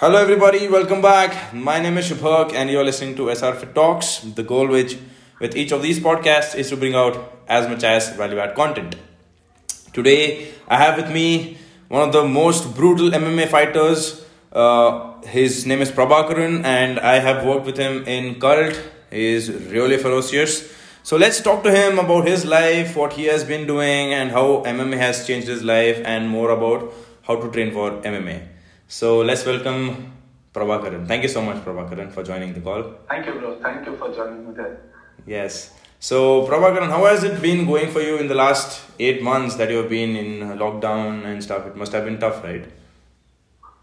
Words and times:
Hello, 0.00 0.16
everybody. 0.16 0.68
Welcome 0.68 1.02
back. 1.02 1.52
My 1.52 1.80
name 1.80 1.98
is 1.98 2.08
Shubhak, 2.08 2.52
and 2.54 2.70
you're 2.70 2.84
listening 2.84 3.16
to 3.16 3.30
SR 3.30 3.54
Fit 3.54 3.74
Talks. 3.74 4.20
The 4.20 4.44
goal, 4.44 4.68
which 4.68 4.96
with 5.40 5.56
each 5.56 5.72
of 5.72 5.82
these 5.82 5.98
podcasts, 5.98 6.54
is 6.54 6.68
to 6.68 6.76
bring 6.76 6.94
out 6.94 7.16
as 7.48 7.66
much 7.68 7.82
as 7.82 8.10
value-add 8.10 8.54
content. 8.54 8.94
Today, 9.92 10.52
I 10.68 10.76
have 10.76 10.98
with 10.98 11.10
me 11.10 11.58
one 11.88 12.02
of 12.06 12.12
the 12.12 12.22
most 12.22 12.76
brutal 12.76 13.10
MMA 13.10 13.48
fighters. 13.48 14.24
Uh, 14.52 15.20
his 15.22 15.66
name 15.66 15.80
is 15.80 15.90
Prabhakaran, 15.90 16.62
and 16.64 17.00
I 17.00 17.18
have 17.18 17.44
worked 17.44 17.66
with 17.66 17.76
him 17.76 18.04
in 18.04 18.38
Cult. 18.38 18.80
He 19.10 19.32
is 19.34 19.50
really 19.50 19.96
ferocious. 19.96 20.72
So 21.02 21.16
let's 21.16 21.40
talk 21.40 21.64
to 21.64 21.72
him 21.72 21.98
about 21.98 22.28
his 22.28 22.44
life, 22.44 22.94
what 22.94 23.14
he 23.14 23.24
has 23.24 23.42
been 23.42 23.66
doing, 23.66 24.14
and 24.14 24.30
how 24.30 24.62
MMA 24.62 24.98
has 24.98 25.26
changed 25.26 25.48
his 25.48 25.64
life, 25.64 26.00
and 26.04 26.28
more 26.28 26.50
about 26.50 26.92
how 27.22 27.34
to 27.34 27.50
train 27.50 27.72
for 27.72 27.90
MMA. 28.02 28.57
So 28.90 29.20
let's 29.20 29.44
welcome 29.44 30.12
Prabhakaran. 30.54 31.06
Thank 31.06 31.22
you 31.22 31.28
so 31.28 31.42
much, 31.42 31.62
Prabhakaran, 31.62 32.10
for 32.10 32.22
joining 32.22 32.54
the 32.54 32.60
call. 32.60 32.94
Thank 33.06 33.26
you, 33.26 33.34
bro. 33.34 33.60
Thank 33.60 33.84
you 33.84 33.94
for 33.96 34.14
joining 34.14 34.48
me 34.48 34.54
there. 34.54 34.80
Yes. 35.26 35.74
So, 36.00 36.46
Prabhakaran, 36.46 36.88
how 36.88 37.04
has 37.04 37.22
it 37.22 37.42
been 37.42 37.66
going 37.66 37.90
for 37.90 38.00
you 38.00 38.16
in 38.16 38.28
the 38.28 38.34
last 38.34 38.80
eight 38.98 39.22
months 39.22 39.56
that 39.56 39.70
you 39.70 39.76
have 39.76 39.90
been 39.90 40.16
in 40.16 40.58
lockdown 40.58 41.26
and 41.26 41.44
stuff? 41.44 41.66
It 41.66 41.76
must 41.76 41.92
have 41.92 42.06
been 42.06 42.18
tough, 42.18 42.42
right? 42.42 42.64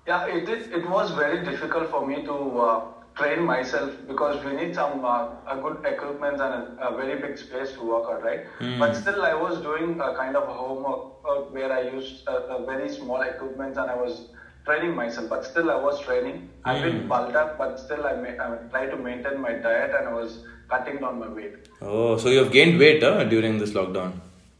Yeah, 0.07 0.25
it 0.25 0.49
is. 0.49 0.69
It 0.69 0.89
was 0.89 1.11
very 1.11 1.45
difficult 1.45 1.91
for 1.91 2.07
me 2.07 2.23
to 2.23 2.59
uh, 2.59 2.81
train 3.15 3.43
myself 3.43 3.93
because 4.07 4.43
we 4.43 4.53
need 4.53 4.73
some 4.73 5.05
uh, 5.05 5.27
a 5.45 5.55
good 5.61 5.85
equipment 5.85 6.41
and 6.41 6.79
a, 6.79 6.87
a, 6.89 6.97
very 6.97 7.21
big 7.21 7.37
space 7.37 7.73
to 7.73 7.83
work 7.83 8.05
out, 8.09 8.23
right? 8.23 8.45
Mm. 8.59 8.79
But 8.79 8.95
still, 8.95 9.21
I 9.21 9.35
was 9.35 9.61
doing 9.61 10.01
a 10.01 10.15
kind 10.15 10.35
of 10.35 10.47
homework 10.47 11.53
where 11.53 11.71
I 11.71 11.91
used 11.91 12.27
a, 12.27 12.57
a 12.57 12.65
very 12.65 12.89
small 12.89 13.21
equipment 13.21 13.77
and 13.77 13.91
I 13.91 13.95
was 13.95 14.29
training 14.65 14.95
myself, 14.95 15.29
but 15.29 15.45
still 15.45 15.69
I 15.71 15.75
was 15.75 15.99
training. 16.01 16.49
I've 16.65 16.81
been 16.83 16.99
Mm. 17.03 17.07
bulked 17.07 17.35
up, 17.35 17.57
but 17.57 17.79
still 17.79 18.05
I, 18.11 18.13
ma- 18.15 18.37
I 18.45 18.47
try 18.73 18.85
to 18.87 18.97
maintain 18.97 19.39
my 19.47 19.53
diet 19.53 19.91
and 19.97 20.07
I 20.09 20.13
was 20.13 20.39
cutting 20.69 20.97
down 20.99 21.19
my 21.19 21.27
weight. 21.27 21.53
Oh, 21.81 22.17
so 22.17 22.29
you 22.29 22.39
have 22.43 22.51
gained 22.51 22.79
weight 22.79 23.03
huh, 23.03 23.23
during 23.25 23.59
this 23.59 23.71
lockdown? 23.79 24.13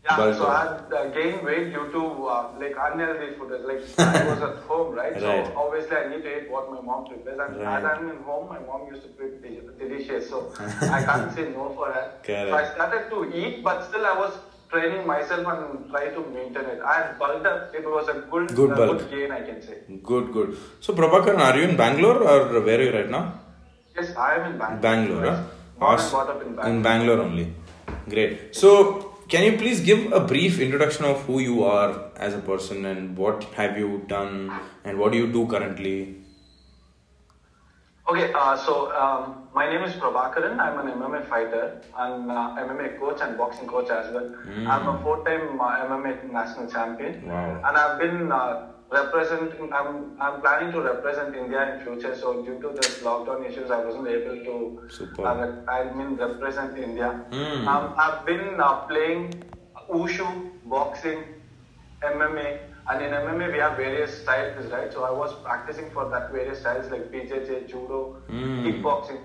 Yeah, 0.05 0.17
Bulk 0.17 0.35
so 0.35 0.45
up. 0.45 0.91
I 0.93 0.95
uh, 0.97 1.09
gained 1.15 1.43
weight 1.43 1.73
due 1.73 1.91
to 1.93 2.01
uh, 2.27 2.51
like 2.63 2.75
unhealthy 2.87 3.29
food. 3.39 3.53
Like 3.69 3.81
I 3.97 4.25
was 4.31 4.41
at 4.47 4.57
home, 4.69 4.93
right? 4.93 5.13
Right. 5.13 5.47
So 5.47 5.53
obviously 5.63 5.97
I 5.97 6.09
need 6.09 6.21
to 6.27 6.31
eat 6.37 6.51
what 6.51 6.71
my 6.71 6.79
mom 6.89 7.07
prepares. 7.07 7.39
And 7.45 7.57
Right. 7.59 7.77
as 7.79 7.85
I'm 7.91 8.09
in 8.11 8.17
home, 8.27 8.47
my 8.47 8.59
mom 8.59 8.85
used 8.91 9.01
to 9.01 9.09
prepare 9.09 9.61
delicious, 9.79 10.29
so 10.29 10.51
I 10.59 11.01
can't 11.07 11.33
say 11.37 11.49
no 11.57 11.71
for 11.79 11.87
her. 11.91 12.05
Correct. 12.23 12.49
So 12.51 12.55
I 12.55 12.65
started 12.75 13.09
to 13.15 13.19
eat, 13.35 13.63
but 13.63 13.83
still 13.89 14.05
I 14.05 14.15
was 14.23 14.33
training 14.71 15.05
myself 15.07 15.47
and 15.47 15.89
try 15.89 16.05
to 16.09 16.21
maintain 16.35 16.65
it. 16.73 16.81
I 16.81 17.13
bulked 17.19 17.45
up. 17.45 17.73
It 17.73 17.85
was 17.85 18.07
a 18.09 18.13
good, 18.31 18.55
Good 18.55 18.71
uh, 18.71 18.75
good 18.93 19.09
gain, 19.09 19.31
I 19.31 19.41
can 19.41 19.61
say. 19.61 19.77
Good, 20.03 20.31
good. 20.33 20.57
So, 20.79 20.93
Prabhakaran, 20.93 21.39
are 21.39 21.57
you 21.57 21.69
in 21.69 21.75
Bangalore 21.75 22.23
or 22.23 22.61
where 22.61 22.79
are 22.79 22.83
you 22.83 22.93
right 22.93 23.09
now? 23.09 23.39
Yes, 23.95 24.15
I 24.15 24.35
am 24.35 24.51
in 24.51 24.57
Bangalore. 24.57 24.81
Bangalore, 24.81 25.25
huh? 25.31 25.43
Born 25.79 25.91
Awesome. 25.93 26.19
up 26.19 26.41
in 26.41 26.55
Bangalore. 26.55 26.69
In 26.75 26.81
Bangalore 26.81 27.19
only. 27.21 27.53
Great. 28.09 28.55
So, 28.55 29.15
can 29.27 29.43
you 29.43 29.57
please 29.57 29.79
give 29.81 30.11
a 30.11 30.19
brief 30.19 30.59
introduction 30.59 31.05
of 31.05 31.23
who 31.25 31.39
you 31.39 31.63
are 31.63 32.11
as 32.15 32.33
a 32.33 32.39
person 32.39 32.85
and 32.85 33.17
what 33.17 33.43
have 33.55 33.77
you 33.77 34.03
done 34.07 34.51
and 34.83 34.99
what 34.99 35.11
do 35.11 35.17
you 35.17 35.31
do 35.31 35.47
currently? 35.47 36.21
Okay, 38.07 38.31
uh, 38.33 38.55
so 38.55 38.91
um, 38.93 39.47
my 39.55 39.67
name 39.67 39.81
is 39.83 39.93
Prabhakaran. 39.93 40.59
I'm 40.59 40.77
an 40.77 40.93
MMA 40.93 41.27
fighter 41.27 41.81
and 41.97 42.29
uh, 42.29 42.55
MMA 42.59 42.99
coach 42.99 43.19
and 43.21 43.35
boxing 43.35 43.67
coach 43.67 43.89
as 43.89 44.13
well. 44.13 44.29
I'm 44.67 44.87
a 44.87 44.99
four-time 45.01 45.59
uh, 45.59 45.85
MMA 45.87 46.31
national 46.31 46.69
champion, 46.69 47.27
Wow. 47.27 47.61
and 47.65 47.75
I've 47.75 47.97
been 47.97 48.31
uh, 48.31 48.67
representing. 48.91 49.73
I'm 49.73 50.21
I'm 50.21 50.39
planning 50.41 50.71
to 50.73 50.81
represent 50.81 51.35
India 51.35 51.63
in 51.73 51.83
future. 51.83 52.15
So 52.15 52.43
due 52.45 52.59
to 52.61 52.69
this 52.79 52.99
lockdown 53.01 53.49
issues, 53.49 53.71
I 53.71 53.83
wasn't 53.83 54.07
able 54.07 54.37
to. 54.49 54.87
Super. 54.87 55.25
Uh, 55.25 55.65
I 55.67 55.91
mean, 55.91 56.15
represent 56.15 56.77
India. 56.77 57.09
Mm. 57.31 57.65
Um, 57.65 57.95
I've 57.97 58.23
been 58.23 58.61
uh, 58.61 58.85
playing 58.85 59.43
wushu, 59.89 60.29
boxing, 60.65 61.23
MMA, 62.03 62.59
and 62.89 63.01
in 63.05 63.11
MMA 63.11 63.51
we 63.53 63.59
have 63.59 63.77
various 63.77 64.21
styles, 64.21 64.65
right? 64.71 64.91
So 64.93 65.03
I 65.03 65.11
was 65.11 65.33
practicing 65.43 65.89
for 65.91 66.09
that 66.09 66.31
various 66.31 66.59
styles 66.59 66.89
like 66.91 67.11
BJJ, 67.11 67.67
judo, 67.67 68.17
Mm. 68.29 68.63
kickboxing, 68.65 69.21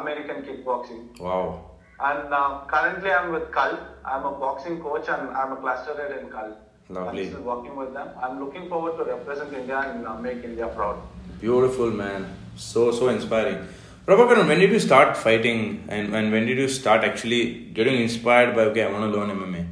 American 0.00 0.42
kickboxing, 0.48 1.02
Wow. 1.20 1.70
and 2.00 2.32
uh, 2.34 2.60
currently 2.72 3.10
I'm 3.12 3.32
with 3.32 3.50
Cult. 3.52 3.80
I'm 4.04 4.24
a 4.24 4.32
boxing 4.32 4.80
coach 4.80 5.08
and 5.08 5.30
I'm 5.36 5.52
a 5.52 5.56
cluster 5.56 5.94
head 6.00 6.18
in 6.20 6.28
Cult. 6.30 6.56
Lovely. 6.88 7.22
I'm 7.24 7.30
still 7.32 7.42
working 7.42 7.76
with 7.76 7.92
them. 7.94 8.08
I'm 8.20 8.40
looking 8.44 8.68
forward 8.68 8.96
to 8.98 9.04
represent 9.04 9.52
India 9.52 9.78
and 9.78 10.06
uh, 10.06 10.14
make 10.18 10.42
India 10.42 10.66
proud. 10.68 10.96
Beautiful, 11.40 11.90
man. 11.90 12.26
So, 12.56 12.90
so 12.90 13.08
inspiring. 13.08 13.58
Prabhakaran, 14.06 14.48
when 14.48 14.58
did 14.58 14.72
you 14.72 14.80
start 14.80 15.16
fighting 15.16 15.84
and, 15.88 16.14
and 16.14 16.32
when 16.32 16.46
did 16.46 16.58
you 16.58 16.66
start 16.68 17.04
actually 17.04 17.66
getting 17.78 18.00
inspired 18.00 18.56
by, 18.56 18.62
okay, 18.62 18.82
I 18.82 18.90
want 18.90 19.12
to 19.12 19.16
learn 19.18 19.30
MMA? 19.30 19.66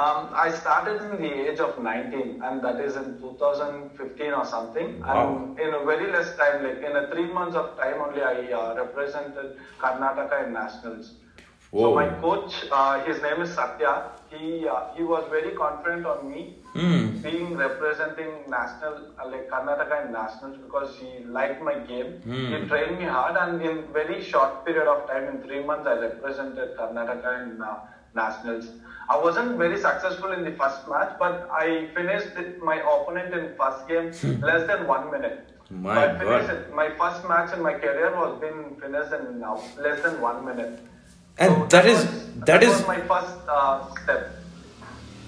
Um, 0.00 0.28
I 0.34 0.50
started 0.50 1.02
in 1.06 1.22
the 1.22 1.32
age 1.50 1.58
of 1.58 1.78
19, 1.82 2.42
and 2.42 2.62
that 2.64 2.80
is 2.80 2.96
in 2.96 3.20
2015 3.20 4.32
or 4.32 4.44
something. 4.44 5.00
Wow. 5.00 5.16
And 5.16 5.58
in 5.58 5.74
a 5.74 5.84
very 5.84 6.10
less 6.12 6.36
time, 6.36 6.62
like 6.62 6.82
in 6.90 6.96
a 6.96 7.08
three 7.10 7.30
months 7.38 7.56
of 7.56 7.76
time 7.76 8.00
only, 8.00 8.22
I 8.22 8.52
uh, 8.52 8.74
represented 8.76 9.58
Karnataka 9.78 10.46
in 10.46 10.52
nationals. 10.54 11.12
Whoa. 11.70 11.82
So 11.82 11.94
my 11.94 12.08
coach, 12.20 12.54
uh, 12.72 13.04
his 13.04 13.20
name 13.22 13.42
is 13.42 13.52
Satya. 13.52 13.92
He 14.30 14.66
uh, 14.68 14.94
he 14.96 15.02
was 15.02 15.28
very 15.30 15.52
confident 15.64 16.06
on 16.06 16.30
me 16.30 16.56
Hmm. 16.72 17.18
being 17.22 17.56
representing 17.56 18.34
national 18.48 18.98
uh, 19.20 19.26
like 19.28 19.48
Karnataka 19.50 20.06
in 20.06 20.12
nationals 20.12 20.56
because 20.64 20.96
he 20.98 21.24
liked 21.38 21.60
my 21.68 21.74
game. 21.92 22.10
Hmm. 22.26 22.44
He 22.52 22.68
trained 22.68 22.98
me 22.98 23.06
hard, 23.06 23.36
and 23.36 23.60
in 23.70 23.80
very 23.92 24.22
short 24.22 24.64
period 24.64 24.86
of 24.86 25.08
time, 25.08 25.24
in 25.32 25.40
three 25.46 25.64
months, 25.70 25.88
I 25.88 25.96
represented 26.08 26.76
Karnataka 26.76 27.32
in 27.42 27.60
uh, 27.60 27.78
nationals. 28.14 28.66
I 29.08 29.16
wasn't 29.18 29.58
very 29.58 29.76
successful 29.80 30.32
in 30.32 30.44
the 30.44 30.52
first 30.52 30.88
match, 30.88 31.12
but 31.18 31.48
I 31.52 31.88
finished 31.94 32.28
my 32.62 32.76
opponent 32.76 33.34
in 33.34 33.54
first 33.58 33.88
game 33.88 34.40
less 34.40 34.66
than 34.66 34.86
one 34.86 35.10
minute. 35.10 35.46
Hmm. 35.68 35.82
My 35.82 36.18
finished. 36.18 36.70
My 36.74 36.90
first 37.00 37.28
match 37.28 37.52
in 37.54 37.62
my 37.62 37.74
career 37.74 38.10
was 38.16 38.40
been 38.40 38.76
finished 38.80 39.12
in 39.12 39.42
uh, 39.42 39.56
less 39.78 40.00
than 40.02 40.20
one 40.20 40.44
minute. 40.44 40.78
And 41.38 41.54
So 41.54 41.66
that 41.76 41.86
is- 41.86 42.04
was, 42.04 42.44
that 42.46 42.62
is- 42.62 42.70
was 42.70 42.86
my 42.86 43.00
first 43.00 43.36
uh, 43.48 43.94
step. 44.02 44.30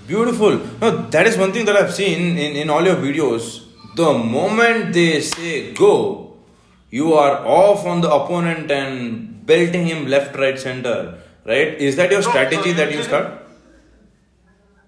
Beautiful. 0.06 0.58
No, 0.80 0.90
that 1.10 1.26
is 1.26 1.36
one 1.38 1.52
thing 1.52 1.64
that 1.66 1.76
I've 1.76 1.94
seen 1.94 2.36
in, 2.36 2.56
in 2.56 2.70
all 2.70 2.84
your 2.84 2.96
videos. 2.96 3.62
The 3.96 4.12
moment 4.12 4.92
they 4.94 5.20
say 5.20 5.72
go, 5.74 6.36
you 6.90 7.14
are 7.14 7.46
off 7.46 7.86
on 7.86 8.00
the 8.00 8.10
opponent 8.12 8.70
and 8.70 9.46
belting 9.46 9.86
him 9.86 10.06
left, 10.06 10.36
right, 10.36 10.58
center. 10.58 11.18
Right? 11.44 11.74
Is 11.74 11.96
that 11.96 12.12
your 12.12 12.22
strategy 12.22 12.72
that 12.72 12.92
you 12.92 13.02
start? 13.02 13.42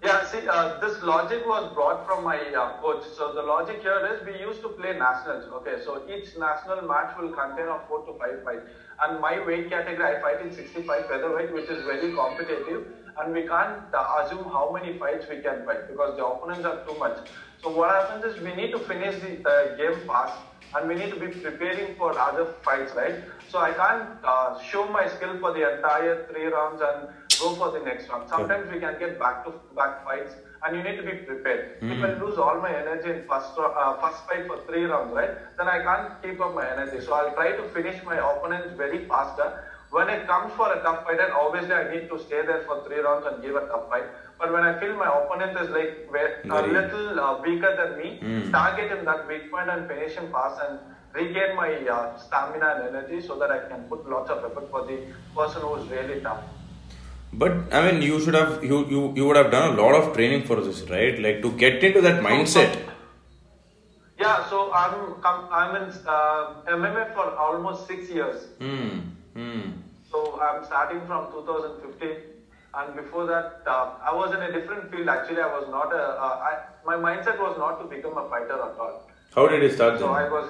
Yeah, 0.05 0.25
see, 0.27 0.47
uh, 0.47 0.79
this 0.81 1.03
logic 1.03 1.47
was 1.47 1.73
brought 1.73 2.07
from 2.07 2.25
my 2.25 2.37
uh, 2.37 2.81
coach. 2.81 3.05
So 3.17 3.33
the 3.33 3.43
logic 3.43 3.81
here 3.81 4.07
is 4.13 4.25
we 4.27 4.39
used 4.39 4.61
to 4.61 4.69
play 4.69 4.93
nationals. 4.97 5.51
Okay, 5.51 5.83
so 5.83 6.03
each 6.07 6.37
national 6.39 6.83
match 6.87 7.17
will 7.19 7.33
contain 7.33 7.69
of 7.69 7.89
four 7.89 8.05
to 8.05 8.13
five 8.19 8.45
fights. 8.45 8.69
And 9.03 9.21
my 9.21 9.45
weight 9.45 9.71
category, 9.71 10.17
I 10.17 10.21
fight 10.21 10.45
in 10.45 10.53
65 10.53 11.07
featherweight, 11.07 11.53
which 11.53 11.71
is 11.71 11.83
very 11.85 12.15
competitive. 12.15 12.87
And 13.19 13.33
we 13.33 13.49
can't 13.49 13.83
uh, 13.95 14.23
assume 14.23 14.45
how 14.45 14.71
many 14.71 14.99
fights 14.99 15.27
we 15.29 15.41
can 15.41 15.65
fight 15.65 15.89
because 15.89 16.17
the 16.17 16.25
opponents 16.27 16.67
are 16.67 16.85
too 16.85 16.99
much. 16.99 17.27
So 17.63 17.71
what 17.71 17.91
happens 17.91 18.25
is 18.27 18.43
we 18.43 18.55
need 18.55 18.73
to 18.73 18.79
finish 18.79 19.21
the 19.23 19.49
uh, 19.49 19.77
game 19.77 20.07
fast 20.07 20.39
and 20.77 20.89
we 20.89 20.97
need 20.97 21.11
to 21.11 21.19
be 21.19 21.29
preparing 21.29 21.95
for 21.97 22.19
other 22.19 22.47
fights, 22.63 22.93
right? 22.95 23.15
So 23.55 23.61
I 23.61 23.73
can't 23.73 24.09
uh, 24.25 24.61
show 24.61 24.85
my 24.89 25.07
skill 25.07 25.39
for 25.39 25.53
the 25.53 25.63
entire 25.77 26.27
three 26.29 26.47
rounds 26.47 26.83
and 26.83 27.07
go 27.39 27.55
for 27.55 27.71
the 27.71 27.79
next 27.85 28.09
round. 28.09 28.29
Sometimes 28.29 28.69
we 28.73 28.81
can 28.81 28.99
get 28.99 29.17
back 29.17 29.45
to 29.45 29.53
back 29.77 30.05
fights, 30.05 30.33
and 30.65 30.77
you 30.77 30.83
need 30.83 30.97
to 30.97 31.05
be 31.05 31.13
prepared. 31.29 31.79
If 31.81 32.03
I 32.03 32.15
lose 32.23 32.37
all 32.37 32.61
my 32.61 32.73
energy 32.77 33.11
in 33.11 33.21
first 33.29 33.55
uh, 33.57 33.95
first 34.03 34.27
fight 34.27 34.49
for 34.49 34.59
three 34.67 34.83
rounds, 34.87 35.15
right, 35.15 35.31
then 35.57 35.69
I 35.69 35.79
can't 35.85 36.21
keep 36.25 36.41
up 36.41 36.53
my 36.57 36.67
energy. 36.69 36.99
So 37.07 37.15
I'll 37.15 37.31
try 37.35 37.53
to 37.53 37.69
finish 37.77 38.03
my 38.05 38.17
opponents 38.31 38.75
very 38.77 39.07
faster. 39.07 39.47
When 39.91 40.11
it 40.11 40.27
comes 40.27 40.53
for 40.55 40.73
a 40.73 40.83
tough 40.83 41.05
fight, 41.05 41.19
then 41.19 41.31
obviously 41.31 41.75
I 41.75 41.85
need 41.95 42.09
to 42.11 42.19
stay 42.27 42.43
there 42.51 42.65
for 42.67 42.83
three 42.89 42.99
rounds 43.07 43.25
and 43.31 43.41
give 43.41 43.55
a 43.55 43.69
tough 43.69 43.89
fight. 43.89 44.11
But 44.41 44.53
when 44.53 44.65
I 44.65 44.73
feel 44.81 44.97
my 44.97 45.07
opponent 45.21 45.57
is 45.63 45.71
like 45.71 46.11
a 46.51 46.63
little 46.79 47.21
uh, 47.21 47.41
weaker 47.47 47.73
than 47.83 47.95
me, 48.03 48.19
Mm. 48.19 48.51
target 48.51 48.91
him 48.91 49.05
that 49.05 49.29
weak 49.29 49.49
point 49.53 49.71
and 49.77 49.87
finish 49.95 50.19
him 50.19 50.33
fast 50.33 50.61
and 50.67 50.81
regain 51.15 51.57
my 51.57 51.71
uh, 51.97 52.17
stamina 52.19 52.69
and 52.75 52.97
energy 52.97 53.21
so 53.27 53.39
that 53.39 53.51
I 53.51 53.69
can 53.69 53.85
put 53.85 54.09
lots 54.09 54.31
of 54.31 54.45
effort 54.45 54.69
for 54.71 54.87
the 54.87 54.99
person 55.37 55.63
who 55.63 55.75
is 55.77 55.89
really 55.89 56.21
tough. 56.21 56.43
But 57.33 57.53
I 57.73 57.91
mean, 57.91 58.03
you 58.03 58.21
should 58.21 58.35
have 58.35 58.65
you, 58.65 58.87
you 58.87 59.13
you 59.17 59.27
would 59.27 59.37
have 59.37 59.51
done 59.51 59.77
a 59.77 59.83
lot 59.83 59.95
of 60.01 60.13
training 60.17 60.45
for 60.51 60.61
this, 60.61 60.83
right? 60.91 61.19
Like 61.19 61.41
to 61.43 61.53
get 61.53 61.83
into 61.83 62.01
that 62.03 62.23
mindset. 62.23 62.77
Yeah, 64.19 64.49
so 64.49 64.73
I'm 64.73 65.17
I'm 65.61 65.77
in 65.83 65.89
uh, 66.07 66.77
MMA 66.77 67.15
for 67.15 67.27
almost 67.47 67.89
six 67.89 68.09
years. 68.11 68.45
Hmm. 68.61 69.01
Hmm. 69.35 69.63
So 70.11 70.41
I'm 70.41 70.65
starting 70.65 71.01
from 71.09 71.33
2015, 71.33 72.11
and 72.75 72.95
before 72.95 73.27
that, 73.27 73.63
uh, 73.67 73.95
I 74.11 74.15
was 74.15 74.33
in 74.37 74.43
a 74.43 74.53
different 74.53 74.93
field. 74.93 75.09
Actually, 75.09 75.43
I 75.43 75.51
was 75.59 75.67
not 75.69 75.93
a. 75.93 76.05
Uh, 76.27 76.49
I, 76.51 76.53
my 76.87 76.95
mindset 77.07 77.41
was 77.41 77.59
not 77.59 77.83
to 77.83 77.89
become 77.97 78.17
a 78.17 78.29
fighter 78.29 78.61
at 78.69 78.79
all. 78.79 79.03
How 79.35 79.49
did 79.49 79.65
it 79.65 79.75
start 79.75 79.99
So 79.99 80.07
then? 80.07 80.15
I 80.15 80.29
was, 80.31 80.49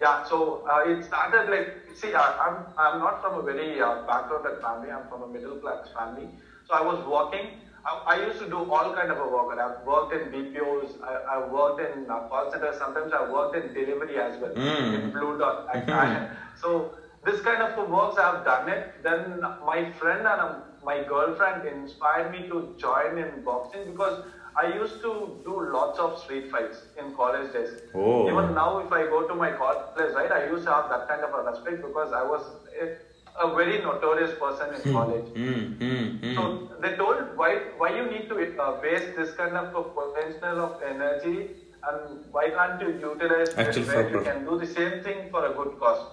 yeah. 0.00 0.16
So 0.22 0.60
uh, 0.68 0.80
it 0.84 1.02
started 1.02 1.48
like, 1.48 1.68
see, 1.92 2.14
I, 2.14 2.30
I'm 2.38 2.64
I'm 2.76 2.98
not 2.98 3.20
from 3.20 3.34
a 3.34 3.42
very 3.42 3.80
uh, 3.80 3.94
backgrounded 4.06 4.58
family. 4.60 4.90
I'm 4.90 5.04
from 5.06 5.22
a 5.22 5.26
middle 5.26 5.56
class 5.56 5.78
family. 5.94 6.30
So 6.64 6.74
I 6.74 6.80
was 6.80 7.02
working. 7.02 7.52
I, 7.84 7.96
I 8.06 8.14
used 8.14 8.38
to 8.38 8.46
do 8.46 8.60
all 8.68 8.90
kind 8.90 9.10
of 9.10 9.18
a 9.18 9.26
work. 9.26 9.48
I've 9.56 9.76
worked 9.78 10.12
in 10.12 10.28
BPOs. 10.30 10.94
I, 11.02 11.16
I 11.34 11.38
worked 11.38 11.80
in 11.80 12.08
uh, 12.10 12.20
call 12.20 12.48
centers. 12.48 12.76
Sometimes 12.76 13.12
I 13.12 13.20
worked 13.20 13.54
in 13.54 13.70
delivery 13.72 14.18
as 14.18 14.38
well 14.38 14.50
Mm. 14.54 14.94
in 14.94 15.10
Blue 15.10 15.34
Dart. 15.34 15.58
I, 15.68 15.82
I, 15.90 16.20
so 16.54 16.88
this 17.22 17.40
kind 17.40 17.62
of 17.62 17.74
works 17.76 18.16
I've 18.16 18.42
done 18.42 18.68
it. 18.68 18.82
Then 18.98 19.42
my 19.60 19.84
friend 19.84 20.26
and 20.26 20.40
um, 20.40 20.62
my 20.82 20.98
girlfriend 20.98 21.64
inspired 21.64 22.28
me 22.28 22.42
to 22.48 22.68
join 22.76 23.18
in 23.18 23.40
boxing 23.40 23.84
because 23.86 24.18
I 24.56 24.74
used 24.74 25.02
to 25.02 25.38
do 25.44 25.70
lots 25.70 25.98
of 25.98 26.18
street 26.18 26.50
fights 26.50 26.78
in 26.98 27.14
college 27.14 27.52
days. 27.52 27.80
Oh. 27.94 28.26
Even 28.30 28.54
now, 28.54 28.78
if 28.78 28.90
I 28.90 29.02
go 29.02 29.28
to 29.28 29.34
my 29.34 29.52
college, 29.52 30.14
right, 30.14 30.32
I 30.32 30.46
used 30.46 30.64
to 30.64 30.72
have 30.72 30.88
that 30.88 31.08
kind 31.08 31.22
of 31.22 31.34
a 31.34 31.50
respect 31.50 31.82
because 31.82 32.12
I 32.12 32.22
was 32.22 32.42
a, 32.80 32.96
a 33.46 33.54
very 33.54 33.82
notorious 33.82 34.38
person 34.38 34.74
in 34.74 34.92
college. 34.92 35.26
Mm, 35.34 35.76
mm, 35.76 36.20
mm. 36.20 36.34
So 36.34 36.70
they 36.80 36.96
told 36.96 37.36
why 37.36 37.50
why 37.76 37.90
you 37.96 38.06
need 38.10 38.30
to 38.30 38.36
uh, 38.62 38.80
waste 38.82 39.14
this 39.16 39.34
kind 39.34 39.56
of 39.56 39.72
potential 39.94 40.64
of 40.66 40.82
energy 40.82 41.50
and 41.88 42.24
why 42.32 42.48
can't 42.50 42.80
you 42.80 42.92
utilize 42.98 43.50
it 43.50 43.86
where 43.86 44.08
you 44.10 44.22
can 44.22 44.44
do 44.44 44.58
the 44.58 44.66
same 44.66 45.02
thing 45.02 45.30
for 45.30 45.44
a 45.46 45.52
good 45.52 45.78
cause. 45.78 46.06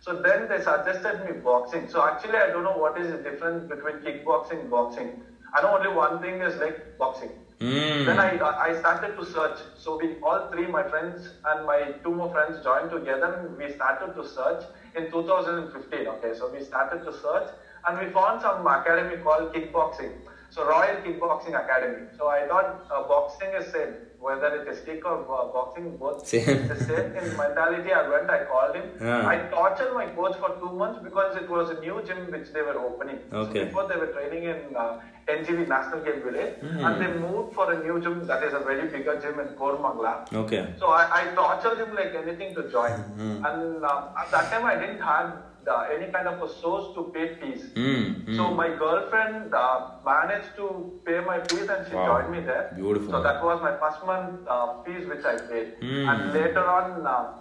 So 0.00 0.20
then 0.20 0.48
they 0.48 0.58
suggested 0.58 1.24
me 1.26 1.40
boxing. 1.40 1.88
So 1.88 2.02
actually 2.02 2.38
I 2.38 2.48
don't 2.48 2.64
know 2.64 2.76
what 2.76 2.98
is 3.00 3.12
the 3.12 3.18
difference 3.18 3.68
between 3.68 3.96
kickboxing 4.06 4.60
and 4.60 4.70
boxing. 4.70 5.22
I 5.54 5.62
know 5.62 5.76
only 5.76 5.94
one 5.94 6.20
thing 6.20 6.40
is 6.40 6.58
like 6.60 6.98
boxing. 6.98 7.30
Mm. 7.60 8.06
Then 8.06 8.18
I 8.18 8.30
I 8.68 8.78
started 8.80 9.16
to 9.16 9.24
search. 9.24 9.58
So 9.78 9.96
we 9.98 10.16
all 10.22 10.48
three, 10.50 10.66
my 10.66 10.82
friends 10.88 11.28
and 11.44 11.66
my 11.66 11.80
two 12.02 12.14
more 12.14 12.30
friends 12.30 12.62
joined 12.64 12.90
together 12.90 13.32
and 13.34 13.56
we 13.56 13.72
started 13.72 14.14
to 14.20 14.28
search 14.28 14.64
in 14.96 15.10
2015. 15.10 16.06
Okay, 16.14 16.32
so 16.38 16.50
we 16.52 16.64
started 16.64 17.04
to 17.04 17.12
search 17.12 17.48
and 17.86 17.98
we 17.98 18.12
found 18.12 18.42
some 18.42 18.66
academy 18.66 19.22
called 19.22 19.52
kickboxing. 19.54 20.12
So 20.50 20.66
Royal 20.66 20.96
Kickboxing 21.02 21.54
Academy. 21.58 22.08
So 22.18 22.28
I 22.28 22.46
thought 22.46 22.86
uh, 22.92 23.08
boxing 23.08 23.48
is 23.58 23.72
same, 23.72 23.94
whether 24.26 24.48
it 24.58 24.68
is 24.72 24.80
kick 24.86 25.04
or 25.04 25.16
uh, 25.36 25.44
boxing, 25.54 25.96
both 26.02 26.26
Same. 26.26 26.68
the 26.68 26.76
same 26.88 27.10
in 27.20 27.36
mentality. 27.36 27.92
I 27.92 28.08
went, 28.08 28.30
I 28.30 28.44
called 28.50 28.74
him. 28.76 28.84
Yeah. 29.00 29.26
I 29.32 29.36
tortured 29.54 29.92
my 29.94 30.06
coach 30.18 30.36
for 30.42 30.50
two 30.60 30.72
months 30.82 31.00
because 31.02 31.36
it 31.42 31.48
was 31.54 31.70
a 31.70 31.80
new 31.80 31.96
gym 32.06 32.30
which 32.34 32.52
they 32.52 32.62
were 32.62 32.78
opening. 32.88 33.18
Okay. 33.32 33.60
So 33.60 33.66
before 33.66 33.88
they 33.88 33.96
were 33.96 34.12
training 34.18 34.44
in 34.44 34.76
uh, 34.76 35.00
NGV 35.28 35.66
National 35.68 36.00
Game 36.06 36.22
Village, 36.28 36.54
Hmm. 36.62 36.84
and 36.86 37.00
they 37.02 37.10
moved 37.26 37.54
for 37.54 37.66
a 37.72 37.78
new 37.84 38.00
gym 38.00 38.26
that 38.26 38.42
is 38.44 38.54
a 38.54 38.60
very 38.70 38.86
bigger 38.88 39.16
gym 39.20 39.40
in 39.40 39.48
Koramangala. 39.60 40.14
Okay. 40.42 40.62
So 40.78 40.86
I, 40.88 41.04
I 41.20 41.22
tortured 41.40 41.78
him 41.84 41.94
like 41.94 42.14
anything 42.24 42.54
to 42.54 42.68
join. 42.70 42.92
Hmm. 43.20 43.44
And 43.44 43.84
um, 43.84 44.04
at 44.22 44.30
that 44.30 44.50
time, 44.52 44.64
I 44.64 44.76
didn't 44.76 45.00
have 45.00 45.32
uh, 45.68 45.86
any 45.94 46.10
kind 46.12 46.28
of 46.28 46.42
a 46.42 46.48
source 46.60 46.94
to 46.94 47.04
pay 47.14 47.34
fees. 47.36 47.70
Mm, 47.74 48.24
mm. 48.26 48.36
So 48.36 48.52
my 48.54 48.68
girlfriend 48.68 49.54
uh, 49.54 49.90
managed 50.04 50.56
to 50.56 51.00
pay 51.04 51.20
my 51.20 51.40
fees 51.46 51.68
and 51.68 51.86
she 51.88 51.94
Wow. 51.94 52.06
joined 52.20 52.32
me 52.32 52.40
there. 52.40 52.72
Beautiful. 52.76 53.10
So 53.12 53.22
that 53.22 53.42
was 53.44 53.60
my 53.62 53.76
first 53.78 54.04
month 54.06 54.46
uh, 54.48 54.82
fees 54.84 55.06
which 55.08 55.24
I 55.24 55.36
paid. 55.38 55.80
Mm. 55.80 56.08
And 56.08 56.32
later 56.34 56.64
on, 56.68 57.06
uh, 57.06 57.32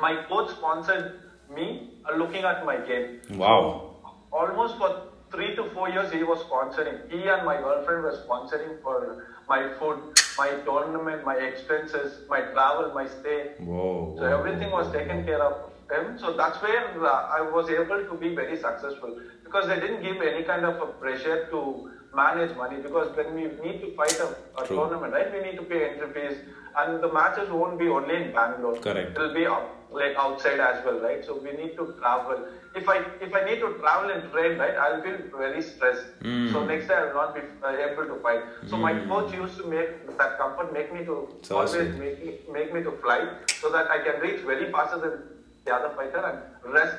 my 0.00 0.24
coach 0.28 0.50
sponsored 0.50 1.20
me 1.54 1.90
uh, 2.10 2.16
looking 2.16 2.44
at 2.44 2.64
my 2.64 2.76
game. 2.78 3.20
Wow. 3.34 3.96
Almost 4.32 4.76
for 4.78 5.08
three 5.30 5.54
to 5.56 5.70
four 5.70 5.88
years, 5.88 6.12
he 6.12 6.22
was 6.22 6.38
sponsoring. 6.40 7.10
He 7.10 7.28
and 7.28 7.44
my 7.44 7.56
girlfriend 7.56 8.02
were 8.02 8.16
sponsoring 8.26 8.82
for 8.82 9.26
my 9.48 9.72
food, 9.78 9.98
my 10.38 10.50
tournament, 10.64 11.24
my 11.24 11.36
expenses, 11.36 12.20
my 12.28 12.40
travel, 12.40 12.92
my 12.94 13.06
stay. 13.08 13.52
Whoa. 13.58 14.16
So 14.18 14.24
everything 14.24 14.70
was 14.70 14.92
taken 14.92 15.24
care 15.24 15.42
of 15.42 15.70
him. 15.90 16.18
So 16.18 16.36
that's 16.36 16.60
where 16.62 17.04
uh, 17.04 17.38
I 17.38 17.40
was 17.40 17.70
able 17.70 18.04
to 18.04 18.14
be 18.14 18.34
very 18.34 18.56
successful 18.56 19.20
because 19.44 19.68
they 19.68 19.80
didn't 19.80 20.02
give 20.02 20.20
any 20.22 20.42
kind 20.44 20.64
of 20.64 20.80
a 20.80 20.86
pressure 20.86 21.48
to 21.50 21.90
manage 22.14 22.56
money 22.56 22.80
because 22.80 23.14
when 23.16 23.34
we 23.34 23.42
need 23.64 23.80
to 23.82 23.94
fight 23.94 24.18
a, 24.20 24.62
a 24.62 24.66
tournament, 24.66 25.12
right, 25.12 25.32
we 25.32 25.40
need 25.40 25.56
to 25.56 25.62
pay 25.62 25.90
entry 25.90 26.12
fees 26.12 26.38
and 26.78 27.02
the 27.02 27.12
matches 27.12 27.48
won't 27.50 27.78
be 27.78 27.88
only 27.88 28.16
in 28.16 28.32
Bangalore. 28.32 28.76
Correct. 28.76 29.16
It'll 29.16 29.34
be 29.34 29.46
out, 29.46 29.70
like 29.90 30.14
outside 30.16 30.60
as 30.60 30.84
well, 30.84 31.00
right? 31.00 31.24
So 31.24 31.38
we 31.38 31.52
need 31.52 31.76
to 31.76 31.94
travel. 31.98 32.48
If 32.74 32.88
I 32.88 32.98
if 33.20 33.34
I 33.34 33.44
need 33.44 33.60
to 33.60 33.74
travel 33.78 34.10
and 34.10 34.30
train, 34.32 34.58
right, 34.58 34.76
I'll 34.76 35.02
feel 35.02 35.18
very 35.36 35.62
stressed. 35.62 36.06
Mm. 36.22 36.52
So 36.52 36.64
next 36.64 36.88
day 36.88 36.94
I 36.94 37.04
will 37.06 37.14
not 37.14 37.34
be 37.34 37.40
uh, 37.62 37.70
able 37.70 38.04
to 38.06 38.20
fight. 38.22 38.40
So 38.66 38.76
my 38.76 38.92
coach 39.06 39.32
used 39.32 39.56
to 39.58 39.66
make 39.66 40.18
that 40.18 40.38
comfort 40.38 40.72
make 40.72 40.92
me 40.92 41.04
to 41.04 41.28
It's 41.38 41.50
always 41.50 41.70
awesome. 41.74 41.98
make 41.98 42.24
me, 42.24 42.38
make 42.52 42.74
me 42.74 42.82
to 42.82 42.92
fly 43.02 43.20
so 43.60 43.70
that 43.72 43.90
I 43.90 43.98
can 44.02 44.20
reach 44.20 44.40
very 44.40 44.70
faster 44.70 44.98
than 44.98 45.35
the 45.66 45.74
other 45.74 45.90
fighter 45.96 46.22
and 46.30 46.72
rest 46.72 46.96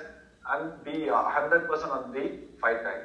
and 0.50 0.84
be 0.84 1.10
uh, 1.10 1.16
100% 1.16 1.90
on 1.90 2.14
the 2.14 2.32
fight 2.62 2.84
time. 2.84 3.04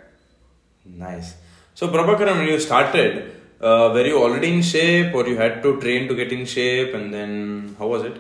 Nice. 0.85 1.35
So, 1.75 1.89
Prabhakaran, 1.89 2.39
when 2.39 2.49
you 2.49 2.59
started, 2.61 3.37
uh, 3.61 3.91
were 3.95 4.05
you 4.05 4.19
already 4.23 4.53
in 4.53 4.63
shape 4.63 5.15
or 5.15 5.27
you 5.27 5.37
had 5.37 5.63
to 5.63 5.81
train 5.81 6.09
to 6.09 6.15
get 6.15 6.33
in 6.33 6.45
shape 6.45 6.95
and 6.95 7.15
then 7.15 7.77
how 7.79 7.87
was 7.87 8.03
it? 8.03 8.17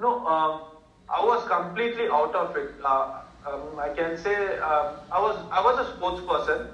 No, 0.00 0.26
um, 0.26 0.62
I 1.08 1.24
was 1.24 1.46
completely 1.48 2.08
out 2.08 2.34
of 2.34 2.56
it. 2.56 2.70
Uh, 2.84 3.20
um, 3.46 3.78
I 3.78 3.88
can 3.90 4.18
say 4.18 4.58
um, 4.58 4.96
I 5.10 5.20
was 5.20 5.36
I 5.50 5.60
was 5.62 5.86
a 5.86 5.96
sports 5.96 6.20
person. 6.26 6.68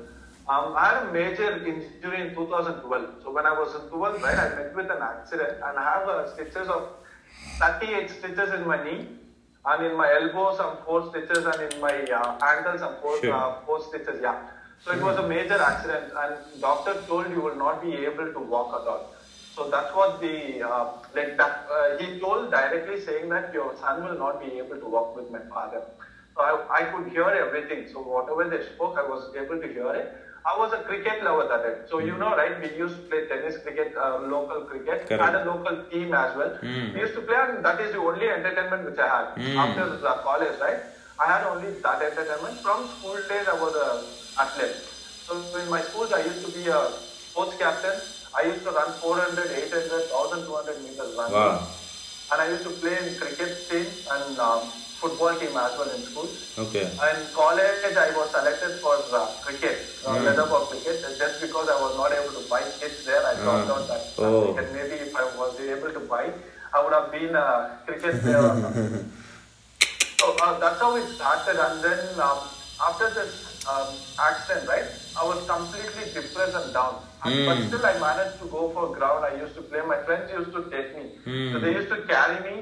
Um, 0.48 0.74
I 0.76 0.88
had 0.88 1.02
a 1.08 1.12
major 1.12 1.66
injury 1.66 2.28
in 2.28 2.34
2012. 2.34 3.22
So 3.22 3.32
when 3.32 3.46
I 3.46 3.52
was 3.52 3.74
in 3.74 3.88
12, 3.88 4.22
right, 4.22 4.38
I 4.38 4.48
met 4.54 4.74
with 4.76 4.90
an 4.90 5.02
accident 5.02 5.58
and 5.64 5.78
I 5.78 5.82
have 5.82 6.08
uh, 6.08 6.32
stitches 6.34 6.68
of 6.68 6.88
38 7.58 8.10
stitches 8.10 8.54
in 8.54 8.66
my 8.66 8.82
knee 8.82 9.08
and 9.66 9.86
in 9.86 9.96
my 9.96 10.08
elbow 10.20 10.56
some 10.56 10.76
four 10.84 11.08
stitches 11.10 11.44
and 11.44 11.72
in 11.72 11.80
my 11.80 11.94
uh, 12.20 12.38
ankle 12.50 12.78
some 12.78 12.94
four, 13.02 13.20
Sure. 13.20 13.32
uh, 13.34 13.60
four 13.66 13.80
stitches. 13.82 14.20
Yeah. 14.22 14.38
So 14.84 14.92
it 14.92 15.02
was 15.02 15.16
a 15.18 15.26
major 15.26 15.60
accident 15.60 16.12
and 16.22 16.60
doctor 16.60 17.02
told 17.08 17.30
you 17.30 17.40
will 17.40 17.56
not 17.56 17.82
be 17.82 17.92
able 18.04 18.32
to 18.32 18.38
walk 18.38 18.68
at 18.80 18.86
all. 18.88 19.12
So 19.56 19.70
that's 19.70 19.94
what 19.94 20.20
the 20.20 20.62
uh, 20.62 20.86
like 21.14 21.36
that 21.38 21.66
uh, 21.72 21.96
he 21.98 22.20
told 22.20 22.50
directly 22.50 23.00
saying 23.00 23.28
that 23.30 23.52
your 23.54 23.74
son 23.80 24.04
will 24.04 24.18
not 24.18 24.40
be 24.40 24.58
able 24.58 24.76
to 24.76 24.86
walk 24.86 25.16
with 25.16 25.30
my 25.30 25.40
father. 25.54 25.82
So 26.36 26.42
I, 26.42 26.80
I 26.80 26.82
could 26.92 27.10
hear 27.10 27.24
everything. 27.28 27.88
So 27.92 28.00
whatever 28.02 28.48
they 28.48 28.62
spoke, 28.66 28.96
I 28.98 29.08
was 29.08 29.34
able 29.34 29.58
to 29.60 29.66
hear 29.66 29.90
it. 29.94 30.14
I 30.46 30.56
was 30.56 30.72
a 30.72 30.78
cricket 30.88 31.24
lover 31.24 31.46
that 31.48 31.62
time. 31.64 31.78
So 31.90 31.98
you 31.98 32.16
know, 32.16 32.36
right? 32.36 32.60
We 32.62 32.68
used 32.78 32.96
to 32.96 33.02
play 33.10 33.26
tennis 33.26 33.56
cricket, 33.58 33.94
uh, 34.00 34.18
local 34.34 34.60
cricket, 34.70 35.08
Correct. 35.08 35.22
had 35.22 35.34
a 35.34 35.44
local 35.44 35.76
team 35.90 36.14
as 36.14 36.36
well. 36.36 36.52
Mm. 36.62 36.94
We 36.94 37.00
used 37.00 37.14
to 37.14 37.22
play, 37.22 37.36
and 37.36 37.64
that 37.64 37.80
is 37.80 37.92
the 37.92 37.98
only 37.98 38.28
entertainment 38.28 38.84
which 38.90 39.00
I 39.06 39.08
had 39.14 39.26
Mm. 39.46 39.58
after 39.64 39.86
the 40.06 40.14
college, 40.28 40.60
right? 40.66 40.80
I 41.18 41.26
had 41.32 41.42
only 41.50 41.72
that 41.88 42.02
entertainment. 42.10 42.62
From 42.62 42.86
school 42.94 43.18
days, 43.32 43.48
I 43.54 43.56
was 43.64 43.74
a 43.86 43.88
athlete. 44.44 44.76
So 45.26 45.40
in 45.64 45.68
my 45.68 45.82
schools, 45.82 46.12
I 46.12 46.22
used 46.30 46.42
to 46.46 46.52
be 46.58 46.68
a 46.68 46.80
sports 47.26 47.56
captain. 47.64 48.00
I 48.38 48.42
used 48.52 48.62
to 48.64 48.70
run 48.70 48.92
400, 49.00 49.50
800, 49.50 50.10
1200 50.10 50.82
meters 50.82 51.14
run. 51.18 51.32
Wow. 51.32 51.54
And 52.30 52.40
I 52.40 52.48
used 52.54 52.64
to 52.64 52.70
play 52.82 52.96
in 53.02 53.16
cricket 53.18 53.68
team 53.70 53.86
and 54.10 54.38
um, 54.38 54.85
football 55.00 55.38
team 55.38 55.56
as 55.56 55.72
well 55.78 55.90
in 55.90 56.04
school. 56.10 56.28
Okay. 56.58 56.84
And 57.06 57.32
college, 57.34 57.96
I 58.06 58.10
was 58.16 58.30
selected 58.32 58.80
for 58.80 58.94
uh, 59.14 59.26
cricket, 59.44 59.98
uh, 60.04 60.10
Mm. 60.14 60.24
leather 60.24 60.46
ball 60.46 60.66
cricket. 60.66 61.04
Just 61.18 61.40
because 61.40 61.68
I 61.68 61.78
was 61.80 61.94
not 61.96 62.12
able 62.18 62.34
to 62.40 62.44
buy 62.48 62.62
kits 62.80 63.04
there, 63.04 63.22
I 63.26 63.34
thought 63.44 63.70
Ah. 63.70 63.74
out 63.76 63.88
that. 63.88 64.14
Oh. 64.18 64.54
Maybe 64.78 64.96
if 65.06 65.14
I 65.14 65.24
was 65.40 65.60
able 65.76 65.92
to 65.98 66.00
buy, 66.12 66.24
I 66.74 66.82
would 66.84 66.94
have 66.98 67.10
been 67.12 67.34
a 67.34 67.80
cricket 67.86 68.22
player. 68.22 68.42
so 70.20 70.36
uh, 70.44 70.58
that's 70.58 70.80
how 70.80 70.94
it 70.96 71.08
started. 71.16 71.60
And 71.66 71.84
then 71.84 72.20
um, 72.20 72.40
after 72.88 73.08
this 73.18 73.32
um, 73.74 74.00
accident, 74.18 74.68
right, 74.68 74.88
I 75.20 75.24
was 75.24 75.44
completely 75.48 76.12
depressed 76.16 76.56
and 76.62 76.72
down. 76.74 76.94
And, 77.24 77.46
But 77.46 77.56
Mm. 77.58 77.68
still, 77.68 77.84
I 77.92 77.94
managed 77.98 78.38
to 78.40 78.46
go 78.56 78.70
for 78.72 78.88
ground. 78.96 79.24
I 79.30 79.34
used 79.44 79.54
to 79.60 79.62
play. 79.62 79.80
My 79.94 80.00
friends 80.08 80.32
used 80.38 80.52
to 80.58 80.64
take 80.74 80.96
me. 80.98 81.06
So 81.52 81.58
Mm. 81.58 81.62
they 81.62 81.72
used 81.80 81.88
to 81.94 82.00
carry 82.14 82.38
me 82.48 82.56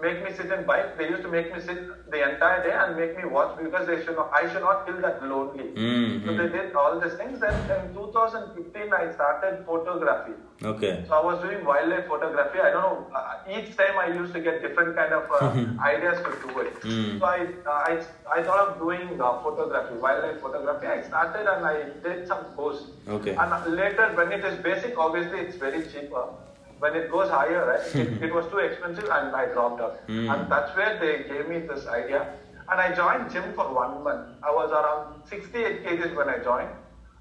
make 0.00 0.22
me 0.22 0.30
sit 0.36 0.50
in 0.52 0.64
bike. 0.66 0.98
They 0.98 1.08
used 1.08 1.22
to 1.22 1.28
make 1.28 1.52
me 1.54 1.60
sit 1.60 2.10
the 2.10 2.18
entire 2.30 2.62
day 2.62 2.72
and 2.72 2.96
make 2.96 3.16
me 3.16 3.24
watch 3.24 3.58
because 3.62 3.86
they 3.86 4.04
should 4.04 4.16
not, 4.16 4.30
I 4.32 4.42
should 4.52 4.60
not 4.62 4.86
feel 4.86 5.00
that 5.00 5.22
lonely. 5.26 5.64
Mm, 5.64 6.24
So 6.26 6.36
they 6.36 6.48
did 6.48 6.74
all 6.74 7.00
these 7.00 7.14
things. 7.14 7.40
Then 7.40 7.54
in 7.70 7.94
2015, 7.94 8.92
I 8.92 9.12
started 9.14 9.64
photography. 9.64 10.34
Okay. 10.62 11.04
So 11.08 11.14
I 11.14 11.24
was 11.24 11.40
doing 11.42 11.64
wildlife 11.64 12.06
photography. 12.08 12.60
I 12.60 12.70
don't 12.70 12.82
know. 12.82 13.06
Uh, 13.14 13.38
each 13.56 13.76
time 13.76 13.98
I 13.98 14.08
used 14.08 14.32
to 14.34 14.40
get 14.40 14.60
different 14.62 14.96
kind 14.96 15.12
of 15.12 15.24
uh, 15.30 15.82
ideas 15.82 16.18
to 16.26 16.48
do 16.48 16.60
it. 16.60 16.80
Mm. 16.82 17.18
So 17.18 17.24
I, 17.24 17.40
uh, 17.66 17.70
I 17.70 18.02
I 18.38 18.42
thought 18.42 18.68
of 18.68 18.78
doing 18.78 19.20
uh, 19.20 19.42
photography, 19.42 19.96
wildlife 19.96 20.40
photography. 20.40 20.86
I 20.86 21.02
started 21.02 21.46
and 21.54 21.64
I 21.64 21.76
did 22.06 22.26
some 22.28 22.44
posts. 22.56 22.90
Okay. 23.08 23.34
And 23.34 23.74
later, 23.74 24.12
when 24.14 24.32
it 24.32 24.44
is 24.44 24.58
basic, 24.62 24.98
obviously 24.98 25.40
it's 25.40 25.56
very 25.56 25.82
cheaper. 25.86 26.24
When 26.78 26.94
it 26.94 27.10
goes 27.10 27.30
higher, 27.30 27.66
right, 27.66 27.96
it, 27.96 28.22
it 28.26 28.34
was 28.34 28.46
too 28.50 28.58
expensive 28.58 29.04
and 29.04 29.34
I 29.34 29.46
dropped 29.46 29.80
out. 29.80 30.06
Mm. 30.08 30.32
And 30.32 30.52
that's 30.52 30.76
where 30.76 30.98
they 31.00 31.28
gave 31.28 31.48
me 31.48 31.66
this 31.66 31.86
idea. 31.86 32.34
And 32.68 32.80
I 32.80 32.94
joined 32.94 33.30
gym 33.30 33.54
for 33.54 33.72
one 33.72 34.02
month. 34.02 34.28
I 34.42 34.50
was 34.50 34.70
around 34.70 35.22
68 35.28 35.84
kgs 35.84 36.16
when 36.16 36.28
I 36.28 36.38
joined. 36.42 36.70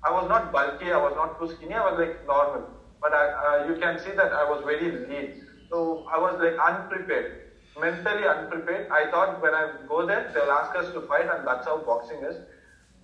I 0.03 0.12
was 0.12 0.27
not 0.29 0.51
bulky, 0.51 0.91
I 0.91 0.97
was 0.97 1.13
not 1.15 1.39
too 1.39 1.53
skinny, 1.55 1.74
I 1.74 1.89
was 1.89 2.00
like 2.00 2.25
normal. 2.27 2.69
But 3.01 3.13
I, 3.13 3.25
uh, 3.25 3.67
you 3.67 3.79
can 3.79 4.00
see 4.00 4.12
that 4.12 4.33
I 4.33 4.50
was 4.50 4.63
very 4.65 4.91
lean. 4.91 5.45
So 5.69 6.05
I 6.12 6.17
was 6.19 6.39
like 6.39 6.57
unprepared, 6.59 7.41
mentally 7.79 8.27
unprepared. 8.27 8.89
I 8.91 9.09
thought 9.09 9.41
when 9.41 9.53
I 9.53 9.74
go 9.88 10.05
there, 10.05 10.31
they'll 10.33 10.51
ask 10.51 10.75
us 10.75 10.93
to 10.93 11.01
fight, 11.01 11.27
and 11.31 11.47
that's 11.47 11.65
how 11.65 11.77
boxing 11.77 12.24
is. 12.24 12.35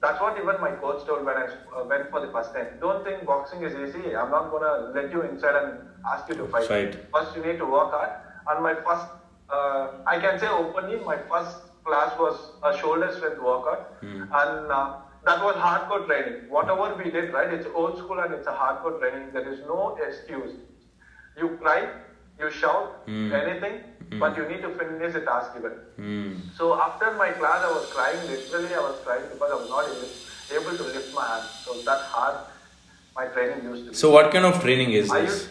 That's 0.01 0.19
what 0.19 0.35
even 0.37 0.59
my 0.59 0.71
coach 0.71 1.05
told 1.05 1.25
when 1.25 1.37
I 1.37 1.45
uh, 1.77 1.83
went 1.85 2.09
for 2.09 2.25
the 2.25 2.31
first 2.31 2.53
time. 2.53 2.67
Don't 2.79 3.03
think 3.03 3.25
boxing 3.25 3.61
is 3.63 3.73
easy. 3.75 4.15
I'm 4.15 4.31
not 4.31 4.49
gonna 4.51 4.91
let 4.95 5.11
you 5.11 5.21
inside 5.21 5.55
and 5.55 5.79
ask 6.11 6.27
you 6.27 6.35
to 6.35 6.47
fight. 6.47 6.65
Fight. 6.65 6.97
First, 7.13 7.35
you 7.35 7.43
need 7.45 7.59
to 7.59 7.65
work 7.65 7.91
hard. 7.91 8.09
And 8.47 8.63
my 8.63 8.73
first, 8.73 9.05
uh, 9.49 9.89
I 10.07 10.17
can 10.19 10.39
say 10.39 10.47
openly, 10.47 10.97
my 11.05 11.17
first 11.29 11.57
class 11.85 12.17
was 12.17 12.35
a 12.63 12.75
shoulder 12.77 13.11
strength 13.15 13.39
workout, 13.41 13.93
and 14.41 14.71
uh, 14.71 14.95
that 15.25 15.43
was 15.43 15.55
hardcore 15.55 16.05
training. 16.07 16.49
Whatever 16.49 16.95
we 16.95 17.11
did, 17.11 17.31
right? 17.31 17.53
It's 17.53 17.67
old 17.75 17.97
school 17.99 18.19
and 18.19 18.33
it's 18.33 18.47
a 18.47 18.51
hardcore 18.51 18.99
training. 18.99 19.29
There 19.33 19.47
is 19.53 19.59
no 19.67 19.97
excuse. 20.07 20.53
You 21.37 21.49
cry, 21.61 21.89
you 22.39 22.49
shout, 22.49 23.03
anything, 23.33 23.81
but 24.19 24.35
you 24.37 24.47
need 24.47 24.61
to 24.61 24.69
finish 24.75 25.13
the 25.13 25.21
task 25.21 25.53
given. 25.53 25.71
Hmm. 25.95 26.33
So 26.57 26.79
after 26.81 27.13
my 27.13 27.31
class, 27.31 27.63
I 27.63 27.71
was 27.71 27.85
crying. 27.93 28.19
Literally, 28.27 28.73
I 28.73 28.79
was 28.79 28.99
crying 29.05 29.23
because 29.31 29.51
I 29.51 29.55
was 29.55 29.69
not 29.69 29.85
able, 29.85 30.67
able 30.67 30.77
to 30.77 30.83
lift 30.83 31.13
my 31.13 31.25
hand. 31.25 31.47
So 31.63 31.81
that 31.83 32.01
hard 32.01 32.35
my 33.15 33.27
training 33.27 33.63
used 33.63 33.85
to 33.85 33.91
be. 33.91 33.95
So 33.95 34.11
what 34.11 34.31
kind 34.31 34.45
of 34.45 34.61
training 34.61 34.91
is 34.91 35.09
I 35.11 35.21
this? 35.21 35.31
used, 35.31 35.49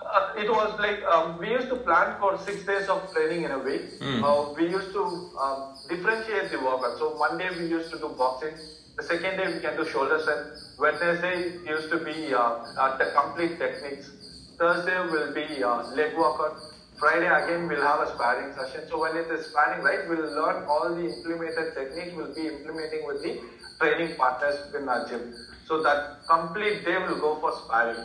uh, 0.00 0.32
it 0.36 0.48
was 0.50 0.78
like 0.78 1.02
um, 1.04 1.38
we 1.38 1.50
used 1.50 1.68
to 1.68 1.76
plan 1.76 2.16
for 2.20 2.38
six 2.38 2.64
days 2.64 2.88
of 2.88 3.12
training 3.12 3.44
in 3.44 3.50
a 3.50 3.58
week. 3.58 3.82
Hmm. 4.00 4.24
Uh, 4.24 4.52
we 4.54 4.68
used 4.68 4.92
to 4.92 5.04
um, 5.04 5.76
differentiate 5.88 6.50
the 6.50 6.60
workout. 6.60 6.98
So 6.98 7.16
Monday 7.18 7.50
we 7.58 7.66
used 7.66 7.90
to 7.92 7.98
do 7.98 8.08
boxing. 8.16 8.54
The 8.96 9.02
second 9.02 9.36
day 9.36 9.52
we 9.52 9.60
can 9.60 9.76
do 9.76 9.84
shoulder 9.84 10.18
strength. 10.22 10.78
Wednesday 10.78 11.58
used 11.68 11.90
to 11.90 11.98
be 11.98 12.32
uh, 12.32 12.40
uh, 12.40 12.96
the 12.96 13.12
complete 13.14 13.58
techniques. 13.58 14.10
Thursday 14.58 14.98
will 15.10 15.34
be 15.34 15.62
uh, 15.62 15.82
leg 15.88 16.16
workout. 16.16 16.56
Friday 16.98 17.28
again 17.28 17.68
we'll 17.68 17.82
have 17.82 18.00
a 18.00 18.14
sparring 18.14 18.54
session. 18.56 18.88
So 18.88 19.00
when 19.00 19.16
it 19.16 19.28
is 19.30 19.46
sparring, 19.46 19.84
right, 19.84 20.08
we'll 20.08 20.32
learn 20.32 20.64
all 20.64 20.94
the 20.94 21.04
implemented 21.04 21.74
techniques. 21.74 22.16
We'll 22.16 22.34
be 22.34 22.48
implementing 22.48 23.06
with 23.06 23.22
the 23.22 23.40
training 23.78 24.16
partners 24.16 24.74
in 24.74 24.88
our 24.88 25.06
gym. 25.08 25.34
So 25.66 25.82
that 25.82 26.24
complete 26.28 26.84
day 26.84 26.96
will 26.96 27.20
go 27.20 27.36
for 27.40 27.52
sparring. 27.64 28.00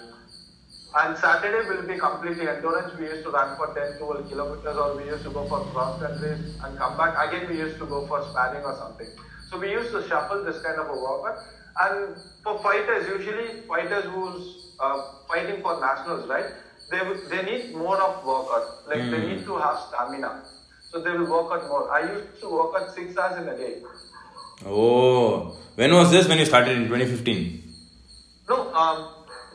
And 0.94 1.18
Saturday 1.18 1.70
will 1.70 1.88
be 1.88 1.98
completely 1.98 2.50
endurance. 2.50 2.92
We 3.00 3.06
used 3.06 3.24
to 3.24 3.32
run 3.32 3.56
for 3.56 3.74
10, 3.74 3.98
12 3.98 4.30
kilometers, 4.30 4.76
or 4.76 4.98
we 4.98 5.06
used 5.06 5.24
to 5.24 5.32
go 5.32 5.48
for 5.48 5.64
cross 5.72 6.02
country 6.02 6.32
and 6.32 6.78
come 6.78 6.98
back. 6.98 7.16
Again, 7.30 7.48
we 7.50 7.58
used 7.58 7.80
to 7.80 7.86
go 7.86 8.06
for 8.08 8.28
sparring 8.30 8.66
or 8.66 8.76
something. 8.76 9.08
So 9.50 9.58
we 9.58 9.72
used 9.72 9.92
to 9.92 10.06
shuffle 10.10 10.44
this 10.44 10.62
kind 10.62 10.80
of 10.80 10.90
a 10.90 10.94
workout. 11.00 11.40
And 11.80 12.18
for 12.44 12.60
fighters, 12.60 13.08
usually 13.08 13.62
fighters 13.62 14.04
who's 14.04 14.76
uh, 14.82 15.02
fighting 15.30 15.62
for 15.62 15.80
nationals, 15.80 16.28
right? 16.28 16.52
They 16.92 17.00
they 17.32 17.42
need 17.50 17.76
more 17.76 17.98
of 18.02 18.26
workout. 18.26 18.66
Like 18.88 19.04
they 19.12 19.22
need 19.28 19.46
to 19.46 19.58
have 19.58 19.78
stamina. 19.88 20.44
So 20.90 21.02
they 21.02 21.12
will 21.12 21.30
work 21.32 21.52
out 21.56 21.68
more. 21.70 21.90
I 21.92 22.02
used 22.12 22.40
to 22.42 22.50
work 22.50 22.74
out 22.80 22.94
six 22.94 23.18
hours 23.18 23.42
in 23.42 23.48
a 23.48 23.58
day. 23.58 23.82
Oh, 24.66 25.56
when 25.76 25.94
was 25.94 26.12
this? 26.12 26.28
When 26.28 26.38
you 26.38 26.46
started 26.46 26.78
in 26.78 26.88
2015? 26.90 27.64
No, 28.50 28.74
um, 28.74 28.98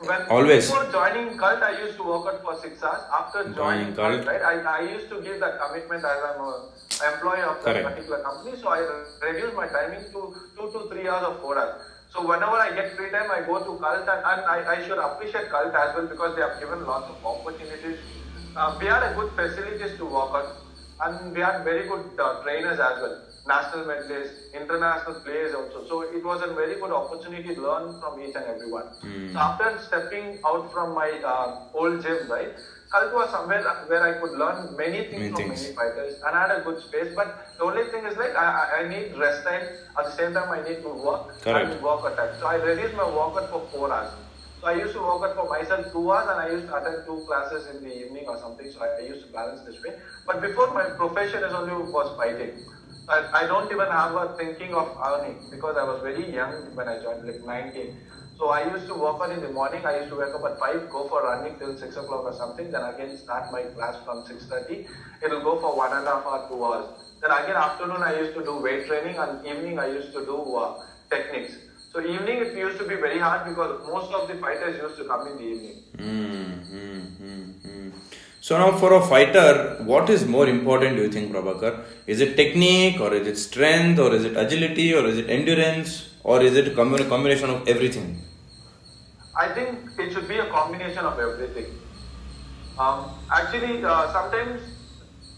when 0.09 0.23
Always. 0.31 0.71
before 0.71 0.91
joining 0.91 1.37
cult, 1.39 1.63
I 1.63 1.79
used 1.83 1.97
to 1.99 2.05
work 2.05 2.27
out 2.33 2.43
for 2.43 2.57
six 2.63 2.83
hours. 2.83 3.03
After 3.13 3.45
Joining 3.45 3.55
joining 3.55 3.95
cult. 3.95 4.25
cult, 4.25 4.27
right, 4.27 4.43
I, 4.43 4.79
I 4.79 4.81
used 4.95 5.09
to 5.11 5.21
give 5.21 5.39
that 5.41 5.61
commitment 5.61 6.03
as 6.05 6.19
I'm 6.31 6.41
a 6.41 6.53
employee 7.13 7.43
of 7.43 7.57
that 7.63 7.65
Correct. 7.65 7.89
particular 7.89 8.23
company. 8.23 8.57
So 8.63 8.69
I 8.69 8.81
reduce 9.31 9.55
my 9.55 9.69
timing 9.69 10.01
to 10.13 10.35
two 10.57 10.73
to 10.73 10.89
three 10.89 11.07
hours 11.07 11.27
or 11.29 11.35
four 11.43 11.59
hours. 11.59 11.83
So 12.13 12.27
whenever 12.27 12.57
I 12.57 12.75
get 12.75 12.97
free 12.97 13.11
time, 13.11 13.31
I 13.31 13.41
go 13.41 13.59
to 13.59 13.79
cult, 13.79 14.09
and, 14.09 14.23
and 14.25 14.41
I, 14.47 14.77
I 14.77 14.83
should 14.87 14.99
appreciate 14.99 15.51
cult 15.51 15.75
as 15.75 15.95
well 15.95 16.07
because 16.07 16.35
they 16.35 16.43
have 16.43 16.59
given 16.59 16.85
lots 16.87 17.09
of 17.11 17.17
opportunities. 17.25 17.99
Uh, 18.57 18.77
we 18.81 18.87
had 18.87 19.03
a 19.03 19.15
good 19.15 19.33
facilities 19.35 19.97
to 19.99 20.05
work 20.07 20.33
on, 20.35 20.47
and 21.01 21.33
we 21.35 21.41
had 21.41 21.63
very 21.65 21.87
good 21.87 22.05
uh, 22.19 22.35
trainers 22.43 22.79
as 22.79 22.99
well, 23.01 23.17
national 23.47 23.85
medalists, 23.85 24.53
international 24.55 25.15
players 25.17 25.53
also. 25.55 25.85
So 25.89 26.03
it 26.03 26.25
was 26.25 26.41
a 26.43 26.49
very 26.55 26.77
good 26.77 26.91
opportunity 26.93 27.55
to 27.55 27.61
learn 27.61 27.95
from 28.01 28.19
each 28.21 28.35
and 28.35 28.47
everyone. 28.47 28.87
So 29.33 29.39
after 29.39 29.79
stepping 29.79 30.39
out 30.47 30.73
from 30.73 30.95
my 30.95 31.21
uh, 31.25 31.49
old 31.75 32.01
gym, 32.01 32.29
right, 32.31 32.53
Cult 32.91 33.13
was 33.13 33.31
somewhere 33.31 33.63
where 33.89 34.03
I 34.03 34.13
could 34.21 34.39
learn 34.39 34.77
many 34.77 35.01
things 35.11 35.19
Many 35.19 35.31
from 35.31 35.43
things. 35.43 35.63
many 35.63 35.75
fighters, 35.75 36.15
and 36.25 36.37
I 36.37 36.41
had 36.47 36.51
a 36.59 36.61
good 36.63 36.81
space. 36.81 37.11
But 37.15 37.29
the 37.59 37.65
only 37.65 37.85
thing 37.91 38.05
is 38.07 38.17
like 38.17 38.35
I, 38.37 38.81
I- 38.83 38.89
need 38.89 39.17
rest 39.19 39.45
time. 39.45 39.65
At 39.99 40.05
the 40.07 40.13
same 40.13 40.33
time, 40.35 40.51
I 40.51 40.63
need 40.63 40.83
to 40.83 40.89
work 40.95 41.41
Correct. 41.43 41.71
and 41.73 41.83
work 41.83 42.05
at 42.07 42.17
time. 42.17 42.33
So 42.39 42.47
I 42.47 42.57
reduced 42.57 42.95
my 42.95 43.09
workout 43.09 43.51
for 43.51 43.67
four 43.73 43.93
hours. 43.93 44.13
So 44.61 44.69
I 44.69 44.75
used 44.75 44.93
to 44.95 45.01
work 45.03 45.23
out 45.29 45.35
for 45.37 45.49
myself 45.49 45.93
two 45.93 46.05
hours, 46.13 46.29
and 46.31 46.39
I 46.41 46.49
used 46.55 46.67
to 46.69 46.75
attend 46.77 47.05
two 47.07 47.25
classes 47.27 47.67
in 47.75 47.83
the 47.83 47.93
evening 47.93 48.25
or 48.29 48.39
something. 48.39 48.71
So 48.71 48.83
I, 48.85 49.03
I 49.03 49.07
used 49.07 49.27
to 49.27 49.33
balance 49.33 49.61
this 49.67 49.83
way. 49.83 49.95
But 50.27 50.41
before 50.41 50.73
my 50.73 50.85
profession 50.97 51.43
is 51.45 51.53
only 51.53 51.75
was 51.75 52.17
fighting. 52.17 52.55
I, 53.09 53.23
I 53.43 53.47
don't 53.47 53.71
even 53.71 53.87
have 53.87 54.15
a 54.17 54.35
thinking 54.37 54.75
of 54.75 54.89
earning 54.99 55.39
because 55.51 55.77
I 55.77 55.85
was 55.85 56.03
very 56.03 56.27
young 56.35 56.75
when 56.75 56.89
I 56.89 56.99
joined, 57.01 57.25
like 57.25 57.41
19. 57.45 57.95
So 58.39 58.51
I 58.51 58.71
used 58.71 58.87
to 58.89 58.95
work 58.95 59.21
out 59.23 59.31
in 59.31 59.41
the 59.41 59.51
morning. 59.51 59.85
I 59.87 59.99
used 60.01 60.11
to 60.11 60.17
wake 60.17 60.35
up 60.35 60.45
at 60.45 60.59
5, 60.59 60.91
go 60.91 61.09
for 61.09 61.23
running 61.23 61.59
till 61.59 61.77
6 61.77 61.97
o'clock 61.97 62.25
or 62.25 62.35
something. 62.35 62.71
Then 62.71 62.83
again 62.83 63.17
start 63.17 63.51
my 63.51 63.63
class 63.63 63.97
from 64.05 64.25
6.30. 64.25 64.87
It'll 65.25 65.41
go 65.41 65.59
for 65.59 65.75
one 65.75 65.93
and 65.97 66.07
a 66.07 66.11
half 66.11 66.27
or 66.27 66.47
two 66.49 66.63
hours. 66.63 66.87
Then 67.23 67.31
again 67.31 67.57
afternoon 67.57 68.03
I 68.03 68.19
used 68.21 68.35
to 68.35 68.45
do 68.45 68.61
weight 68.61 68.87
training 68.87 69.17
and 69.17 69.47
evening 69.47 69.79
I 69.79 69.87
used 69.87 70.13
to 70.13 70.25
do 70.27 70.55
uh, 70.55 70.85
techniques. 71.09 71.57
So 71.93 72.01
evening 72.01 72.43
it 72.45 72.55
used 72.55 72.79
to 72.79 72.87
be 72.87 72.97
very 72.97 73.19
hard 73.19 73.49
because 73.49 73.89
most 73.89 74.13
of 74.13 74.29
the 74.29 74.35
fighters 74.35 74.77
used 74.83 74.99
to 74.99 75.05
come 75.05 75.27
in 75.29 75.39
the 75.39 75.45
evening. 75.45 75.77
Hmm, 75.97 76.53
hmm, 76.73 77.01
hmm, 77.21 77.43
hmm. 77.63 77.89
So 78.43 78.59
now 78.59 78.77
for 78.77 78.93
a 78.93 79.01
fighter, 79.01 79.79
what 79.85 80.11
is 80.11 80.27
more 80.27 80.47
important 80.47 80.97
do 80.97 81.03
you 81.05 81.11
think, 81.11 81.33
Prabhakar? 81.33 81.85
Is 82.07 82.21
it 82.21 82.37
technique 82.37 83.01
or 83.01 83.15
is 83.15 83.27
it 83.27 83.39
strength 83.39 83.99
or 83.99 84.15
is 84.15 84.27
it 84.27 84.37
agility 84.37 84.93
or 84.95 85.07
is 85.07 85.17
it 85.17 85.31
endurance 85.31 86.11
or 86.27 86.43
is 86.43 86.57
it 86.57 86.67
a 86.67 86.75
combination 86.75 87.51
of 87.51 87.69
everything? 87.69 88.21
I 89.39 89.47
think 89.55 89.79
it 89.97 90.13
should 90.13 90.27
be 90.27 90.39
a 90.39 90.47
combination 90.47 91.05
of 91.07 91.21
everything. 91.21 91.67
Um, 92.77 93.15
actually, 93.31 93.85
uh, 93.85 94.13
sometimes 94.13 94.61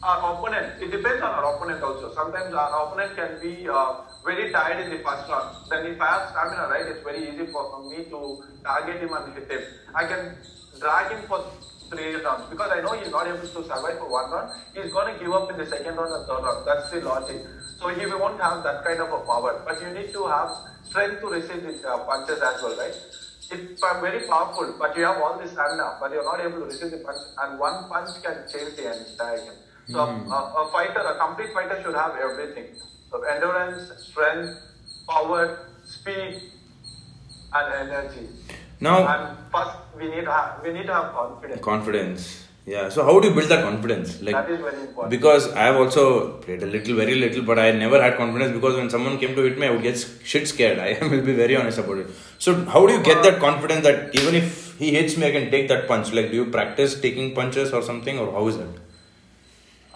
our 0.02 0.32
opponent, 0.32 0.80
it 0.80 0.90
depends 0.90 1.22
on 1.22 1.30
our 1.30 1.54
opponent 1.54 1.82
also. 1.82 2.14
Sometimes 2.14 2.54
our 2.54 2.86
opponent 2.86 3.14
can 3.16 3.36
be 3.42 3.68
uh, 3.68 4.00
very 4.24 4.50
tired 4.50 4.80
in 4.86 4.90
the 4.96 5.04
first 5.04 5.28
round. 5.28 5.56
Then 5.68 5.92
if 5.92 6.00
I 6.00 6.06
have 6.06 6.30
stamina, 6.30 6.68
right, 6.72 6.86
it's 6.86 7.04
very 7.04 7.28
easy 7.28 7.52
for, 7.52 7.68
me 7.90 8.04
to 8.08 8.42
target 8.64 9.02
him 9.02 9.12
and 9.12 9.34
hit 9.34 9.50
him. 9.50 9.60
I 9.94 10.06
can 10.06 10.36
drag 10.80 11.12
him 11.12 11.28
for 11.28 11.44
three 11.90 12.14
rounds 12.14 12.48
because 12.48 12.70
I 12.72 12.80
know 12.80 12.96
he's 12.96 13.12
not 13.12 13.26
able 13.26 13.44
to 13.44 13.46
survive 13.46 13.98
for 14.00 14.08
one 14.10 14.30
round. 14.30 14.56
He's 14.74 14.90
going 14.90 15.12
to 15.12 15.20
give 15.20 15.32
up 15.32 15.50
in 15.52 15.58
the 15.58 15.66
second 15.66 15.96
round 15.96 16.16
and 16.16 16.24
third 16.24 16.42
round. 16.48 16.66
That's 16.66 16.90
the 16.90 17.00
logic. 17.02 17.44
So 17.78 17.88
he 17.88 18.06
won't 18.06 18.40
have 18.40 18.62
that 18.64 18.84
kind 18.84 19.00
of 19.00 19.08
a 19.12 19.20
power. 19.24 19.62
But 19.64 19.80
you 19.80 19.90
need 19.94 20.12
to 20.12 20.26
have 20.26 20.50
strength 20.82 21.20
to 21.20 21.28
receive 21.28 21.62
the 21.62 21.88
uh, 21.88 21.98
punches 22.04 22.42
as 22.42 22.62
well, 22.62 22.76
right? 22.76 22.94
If 23.50 23.82
I'm 23.82 24.00
very 24.02 24.26
powerful, 24.26 24.74
but 24.78 24.96
you 24.96 25.04
have 25.04 25.16
all 25.22 25.38
this 25.38 25.52
stamina, 25.52 25.96
but 26.00 26.10
you're 26.12 26.24
not 26.24 26.40
able 26.40 26.58
to 26.60 26.64
receive 26.66 26.90
the 26.90 26.98
punch, 26.98 27.16
and 27.42 27.58
one 27.58 27.88
punch 27.88 28.10
can 28.22 28.44
change 28.52 28.76
the 28.76 28.92
entire 28.92 29.38
game. 29.38 29.58
So 29.88 30.00
a, 30.00 30.38
a 30.60 30.70
fighter, 30.70 31.00
a 31.00 31.16
complete 31.18 31.54
fighter 31.54 31.80
should 31.82 31.94
have 31.94 32.12
everything. 32.16 32.74
So 33.10 33.22
endurance, 33.22 33.90
strength, 34.04 34.52
power, 35.08 35.70
speed, 35.84 36.42
and 37.54 37.88
energy. 37.88 38.28
Now, 38.80 39.06
And 39.08 39.38
first, 39.50 39.76
we 39.96 40.10
need 40.10 40.24
to 40.26 40.30
have, 40.30 40.62
we 40.62 40.72
need 40.72 40.86
to 40.86 40.92
have 40.92 41.12
confidence. 41.14 41.62
confidence. 41.64 42.47
Yeah. 42.68 42.88
So 42.94 43.04
how 43.04 43.18
do 43.18 43.28
you 43.28 43.34
build 43.34 43.48
that 43.50 43.62
confidence? 43.64 44.20
Like 44.20 44.34
that 44.34 44.50
is 44.50 44.60
very 44.60 44.80
important. 44.80 45.10
because 45.10 45.44
I 45.54 45.64
have 45.68 45.76
also 45.76 46.04
played 46.44 46.62
a 46.62 46.66
little, 46.66 46.96
very 46.96 47.14
little, 47.14 47.42
but 47.50 47.58
I 47.58 47.70
never 47.72 48.00
had 48.02 48.16
confidence 48.16 48.52
because 48.52 48.74
when 48.76 48.90
someone 48.90 49.18
came 49.18 49.34
to 49.36 49.42
hit 49.42 49.58
me, 49.58 49.68
I 49.68 49.70
would 49.70 49.82
get 49.82 49.96
shit 50.32 50.46
scared. 50.48 50.78
I 50.86 50.98
will 51.12 51.24
be 51.30 51.36
very 51.42 51.56
honest 51.56 51.78
about 51.84 51.98
it. 51.98 52.08
So 52.38 52.54
how 52.74 52.86
do 52.86 52.92
you 52.92 53.02
get 53.02 53.22
that 53.22 53.38
confidence 53.46 53.84
that 53.84 54.14
even 54.14 54.34
if 54.34 54.76
he 54.78 54.90
hits 54.98 55.16
me, 55.16 55.28
I 55.28 55.32
can 55.38 55.50
take 55.50 55.68
that 55.68 55.88
punch? 55.88 56.12
Like, 56.12 56.30
do 56.30 56.36
you 56.36 56.46
practice 56.58 57.00
taking 57.00 57.34
punches 57.34 57.72
or 57.72 57.82
something, 57.82 58.18
or 58.18 58.30
how 58.32 58.46
is 58.48 58.58
that? 58.58 58.68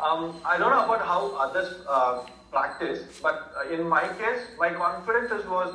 Um, 0.02 0.41
I 0.45 0.59
don't 0.59 0.71
know 0.71 0.85
about 0.85 1.07
how 1.07 1.21
others 1.37 1.75
uh, 1.88 2.21
practice, 2.50 3.02
but 3.23 3.52
uh, 3.57 3.75
in 3.75 3.88
my 3.88 4.02
case, 4.23 4.43
my 4.59 4.71
confidence 4.71 5.45
was 5.47 5.75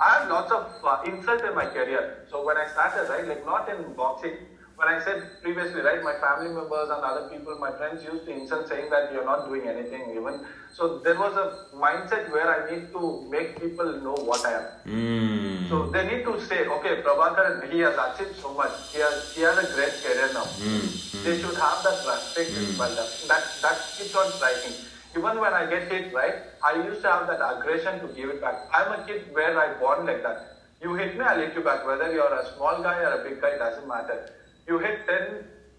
I 0.00 0.10
had 0.18 0.28
lots 0.28 0.52
of 0.52 0.68
uh, 0.84 1.02
insult 1.04 1.44
in 1.44 1.54
my 1.54 1.66
career. 1.66 2.26
So 2.30 2.44
when 2.44 2.56
I 2.56 2.66
started, 2.68 3.10
right, 3.10 3.26
like 3.26 3.44
not 3.44 3.68
in 3.68 3.92
boxing, 3.94 4.36
when 4.80 4.88
I 4.88 5.04
said 5.04 5.42
previously, 5.42 5.82
right, 5.82 6.02
my 6.02 6.14
family 6.24 6.54
members 6.54 6.88
and 6.88 7.04
other 7.04 7.28
people, 7.28 7.58
my 7.58 7.70
friends 7.70 8.02
used 8.02 8.24
to 8.24 8.32
insult 8.32 8.66
saying 8.66 8.88
that 8.88 9.12
you're 9.12 9.26
not 9.26 9.46
doing 9.46 9.68
anything 9.68 10.08
even. 10.16 10.40
So 10.72 11.00
there 11.00 11.18
was 11.20 11.36
a 11.36 11.76
mindset 11.76 12.32
where 12.32 12.48
I 12.48 12.72
need 12.72 12.90
to 12.92 13.28
make 13.28 13.60
people 13.60 14.00
know 14.00 14.16
what 14.24 14.40
I 14.46 14.52
am. 14.56 14.66
Mm. 14.88 15.68
So 15.68 15.90
they 15.90 16.06
need 16.08 16.24
to 16.24 16.40
say, 16.46 16.64
okay, 16.64 17.02
Prabhakar, 17.02 17.70
he 17.70 17.80
has 17.80 17.92
achieved 17.92 18.40
so 18.40 18.54
much. 18.54 18.72
He 18.92 19.00
has, 19.00 19.34
he 19.34 19.42
has 19.42 19.58
a 19.58 19.68
great 19.76 19.92
career 20.00 20.30
now. 20.32 20.48
Hmm, 20.48 20.80
hmm. 20.80 21.24
They 21.24 21.36
should 21.36 21.60
have 21.60 21.84
that 21.84 22.00
respect 22.08 22.50
hmm. 22.50 22.64
as 22.64 22.78
well. 22.78 22.94
That, 22.96 23.10
that, 23.28 23.44
that 23.60 23.78
keeps 23.98 24.16
on 24.16 24.32
striking. 24.32 24.72
Even 25.12 25.40
when 25.44 25.52
I 25.52 25.68
get 25.68 25.92
hit, 25.92 26.14
right, 26.14 26.36
I 26.64 26.76
used 26.88 27.02
to 27.02 27.10
have 27.12 27.26
that 27.26 27.44
aggression 27.44 28.00
to 28.00 28.14
give 28.14 28.30
it 28.30 28.40
back. 28.40 28.64
I'm 28.72 28.98
a 28.98 29.04
kid 29.06 29.28
where 29.34 29.58
I 29.60 29.78
born 29.78 30.06
like 30.06 30.22
that. 30.22 30.56
You 30.80 30.94
hit 30.94 31.18
me, 31.18 31.24
I'll 31.24 31.38
hit 31.38 31.54
you 31.54 31.60
back. 31.60 31.86
Whether 31.86 32.12
you're 32.14 32.32
a 32.32 32.46
small 32.56 32.82
guy 32.82 33.02
or 33.02 33.20
a 33.20 33.28
big 33.28 33.42
guy, 33.42 33.58
doesn't 33.58 33.86
matter. 33.86 34.32
You 34.70 34.78
hit 34.78 35.06
10 35.06 35.28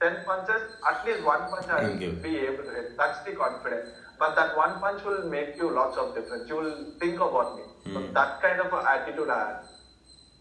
10 0.01 0.15
punches, 0.27 0.61
at 0.91 1.05
least 1.07 1.23
one 1.23 1.43
punch 1.51 1.67
I 1.79 1.81
will 1.89 2.15
be 2.27 2.31
able 2.45 2.63
to 2.69 2.71
hit. 2.77 2.87
That's 3.01 3.19
the 3.25 3.33
confidence. 3.41 3.89
But 4.21 4.35
that 4.39 4.57
one 4.57 4.79
punch 4.79 5.03
will 5.09 5.29
make 5.33 5.57
you 5.57 5.69
lots 5.75 5.97
of 5.97 6.15
difference. 6.15 6.49
You 6.49 6.57
will 6.63 6.79
think 7.03 7.21
about 7.27 7.51
me. 7.57 7.63
So 7.93 7.99
Hmm. 7.99 8.13
that 8.17 8.41
kind 8.45 8.59
of 8.65 8.73
attitude 8.95 9.29
I 9.35 9.39
have. 9.43 9.61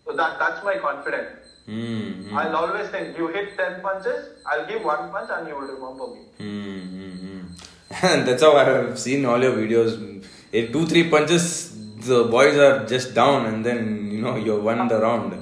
So 0.06 0.16
that 0.20 0.38
that's 0.42 0.64
my 0.70 0.76
confidence. 0.86 1.36
Mm, 1.68 2.32
I'll 2.40 2.56
always 2.60 2.88
think 2.94 3.18
you 3.18 3.26
hit 3.36 3.50
10 3.58 3.80
punches, 3.82 4.20
I'll 4.52 4.66
give 4.70 4.82
one 4.90 5.04
punch 5.12 5.30
and 5.34 5.46
you 5.48 5.54
will 5.58 5.70
remember 5.74 6.06
me. 6.14 6.22
mm, 6.46 6.80
mm, 7.00 7.14
mm. 7.26 7.42
And 8.10 8.26
that's 8.28 8.42
how 8.42 8.52
I 8.62 8.64
have 8.70 8.98
seen 9.04 9.24
all 9.32 9.40
your 9.48 9.52
videos. 9.60 9.92
In 10.52 10.72
two, 10.72 10.86
three 10.86 11.04
punches, 11.14 11.46
the 12.08 12.24
boys 12.36 12.56
are 12.66 12.86
just 12.94 13.14
down, 13.14 13.46
and 13.46 13.64
then 13.64 14.10
you 14.10 14.20
know 14.26 14.36
you 14.48 14.56
won 14.68 14.88
the 14.92 14.98
round, 15.06 15.34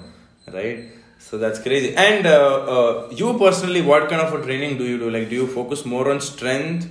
right? 0.59 0.81
So 1.28 1.37
that's 1.37 1.58
crazy. 1.58 1.94
And 1.94 2.26
uh, 2.26 2.30
uh, 2.75 3.08
you 3.11 3.38
personally, 3.38 3.82
what 3.82 4.08
kind 4.08 4.23
of 4.23 4.32
a 4.32 4.42
training 4.42 4.78
do 4.78 4.85
you 4.85 4.99
do? 4.99 5.11
Like, 5.11 5.28
do 5.28 5.35
you 5.35 5.47
focus 5.47 5.85
more 5.85 6.11
on 6.11 6.23
strength, 6.23 6.90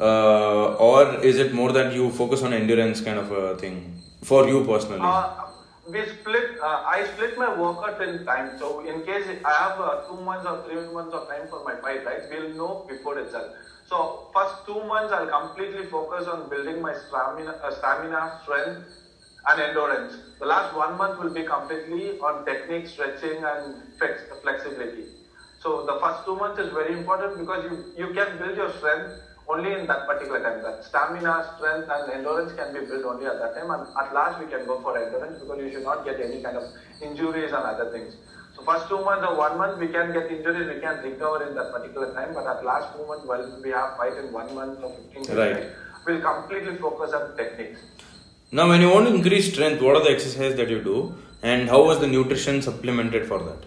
uh, 0.00 0.74
or 0.74 1.20
is 1.22 1.38
it 1.38 1.54
more 1.54 1.70
that 1.70 1.94
you 1.94 2.10
focus 2.10 2.42
on 2.42 2.52
endurance 2.52 3.00
kind 3.00 3.16
of 3.16 3.30
a 3.30 3.56
thing 3.56 4.02
for 4.24 4.48
you 4.48 4.64
personally? 4.64 5.02
Uh, 5.04 5.52
we 5.88 6.02
split. 6.04 6.58
Uh, 6.60 6.82
I 6.94 7.06
split 7.12 7.38
my 7.38 7.54
workout 7.60 8.02
in 8.02 8.26
time. 8.26 8.58
So 8.58 8.80
in 8.80 9.06
case 9.06 9.24
I 9.44 9.52
have 9.62 9.80
uh, 9.80 10.02
two 10.08 10.20
months 10.20 10.46
or 10.50 10.64
three 10.66 10.92
months 10.92 11.14
of 11.14 11.28
time 11.28 11.46
for 11.48 11.62
my 11.62 11.76
fight, 11.76 12.04
right? 12.04 12.22
We'll 12.28 12.54
know 12.54 12.86
before 12.88 13.20
itself. 13.20 13.54
So 13.86 14.30
first 14.34 14.66
two 14.66 14.82
months 14.82 15.12
I'll 15.12 15.30
completely 15.40 15.86
focus 15.86 16.26
on 16.26 16.50
building 16.50 16.82
my 16.82 16.94
stamina, 17.06 17.54
stamina, 17.78 18.40
strength, 18.42 18.82
and 19.48 19.60
endurance. 19.60 20.14
The 20.38 20.46
last 20.46 20.74
one 20.76 20.96
month 20.98 21.18
will 21.22 21.32
be 21.32 21.44
completely 21.44 22.18
on 22.20 22.44
technique, 22.44 22.86
stretching, 22.88 23.42
and 23.44 23.82
flex, 23.98 24.22
flexibility. 24.42 25.04
So 25.60 25.86
the 25.86 25.98
first 26.00 26.24
two 26.26 26.36
months 26.36 26.60
is 26.60 26.72
very 26.72 26.92
important 26.98 27.38
because 27.38 27.64
you 27.70 28.06
you 28.06 28.14
can 28.14 28.38
build 28.38 28.56
your 28.56 28.72
strength 28.78 29.14
only 29.48 29.72
in 29.78 29.86
that 29.86 30.06
particular 30.06 30.42
time. 30.42 30.62
That 30.62 30.84
stamina, 30.84 31.34
strength, 31.56 31.88
and 31.96 32.12
endurance 32.12 32.52
can 32.58 32.74
be 32.74 32.80
built 32.90 33.04
only 33.04 33.26
at 33.26 33.38
that 33.38 33.54
time. 33.54 33.70
And 33.70 33.86
at 34.02 34.12
last 34.12 34.40
we 34.42 34.46
can 34.50 34.66
go 34.66 34.80
for 34.82 34.98
endurance 34.98 35.38
because 35.40 35.58
you 35.64 35.70
should 35.72 35.84
not 35.84 36.04
get 36.04 36.20
any 36.20 36.42
kind 36.42 36.56
of 36.58 36.64
injuries 37.00 37.52
and 37.52 37.64
other 37.72 37.90
things. 37.92 38.16
So 38.56 38.62
first 38.64 38.88
two 38.88 39.00
months 39.04 39.26
or 39.28 39.36
one 39.36 39.56
month 39.58 39.78
we 39.78 39.88
can 39.88 40.12
get 40.12 40.30
injuries, 40.30 40.66
we 40.74 40.80
can 40.80 41.02
recover 41.02 41.46
in 41.48 41.54
that 41.54 41.72
particular 41.72 42.12
time. 42.14 42.34
But 42.34 42.46
at 42.46 42.64
last 42.64 42.94
two 42.96 43.06
months, 43.06 43.24
while 43.26 43.46
we 43.62 43.70
have 43.70 43.96
fight 43.96 44.14
in 44.22 44.32
one 44.32 44.54
month 44.54 44.82
or 44.82 44.92
15 45.14 45.22
days, 45.22 45.36
Right. 45.36 45.66
we'll 46.06 46.20
completely 46.22 46.76
focus 46.76 47.12
on 47.12 47.36
techniques. 47.36 47.80
Now, 48.52 48.68
when 48.68 48.80
you 48.80 48.90
want 48.90 49.08
to 49.08 49.14
increase 49.14 49.52
strength, 49.52 49.82
what 49.82 49.96
are 49.96 50.04
the 50.04 50.10
exercises 50.10 50.56
that 50.56 50.68
you 50.70 50.82
do, 50.82 51.14
and 51.42 51.68
how 51.68 51.84
was 51.84 51.98
the 52.00 52.06
nutrition 52.06 52.62
supplemented 52.62 53.26
for 53.26 53.38
that? 53.42 53.58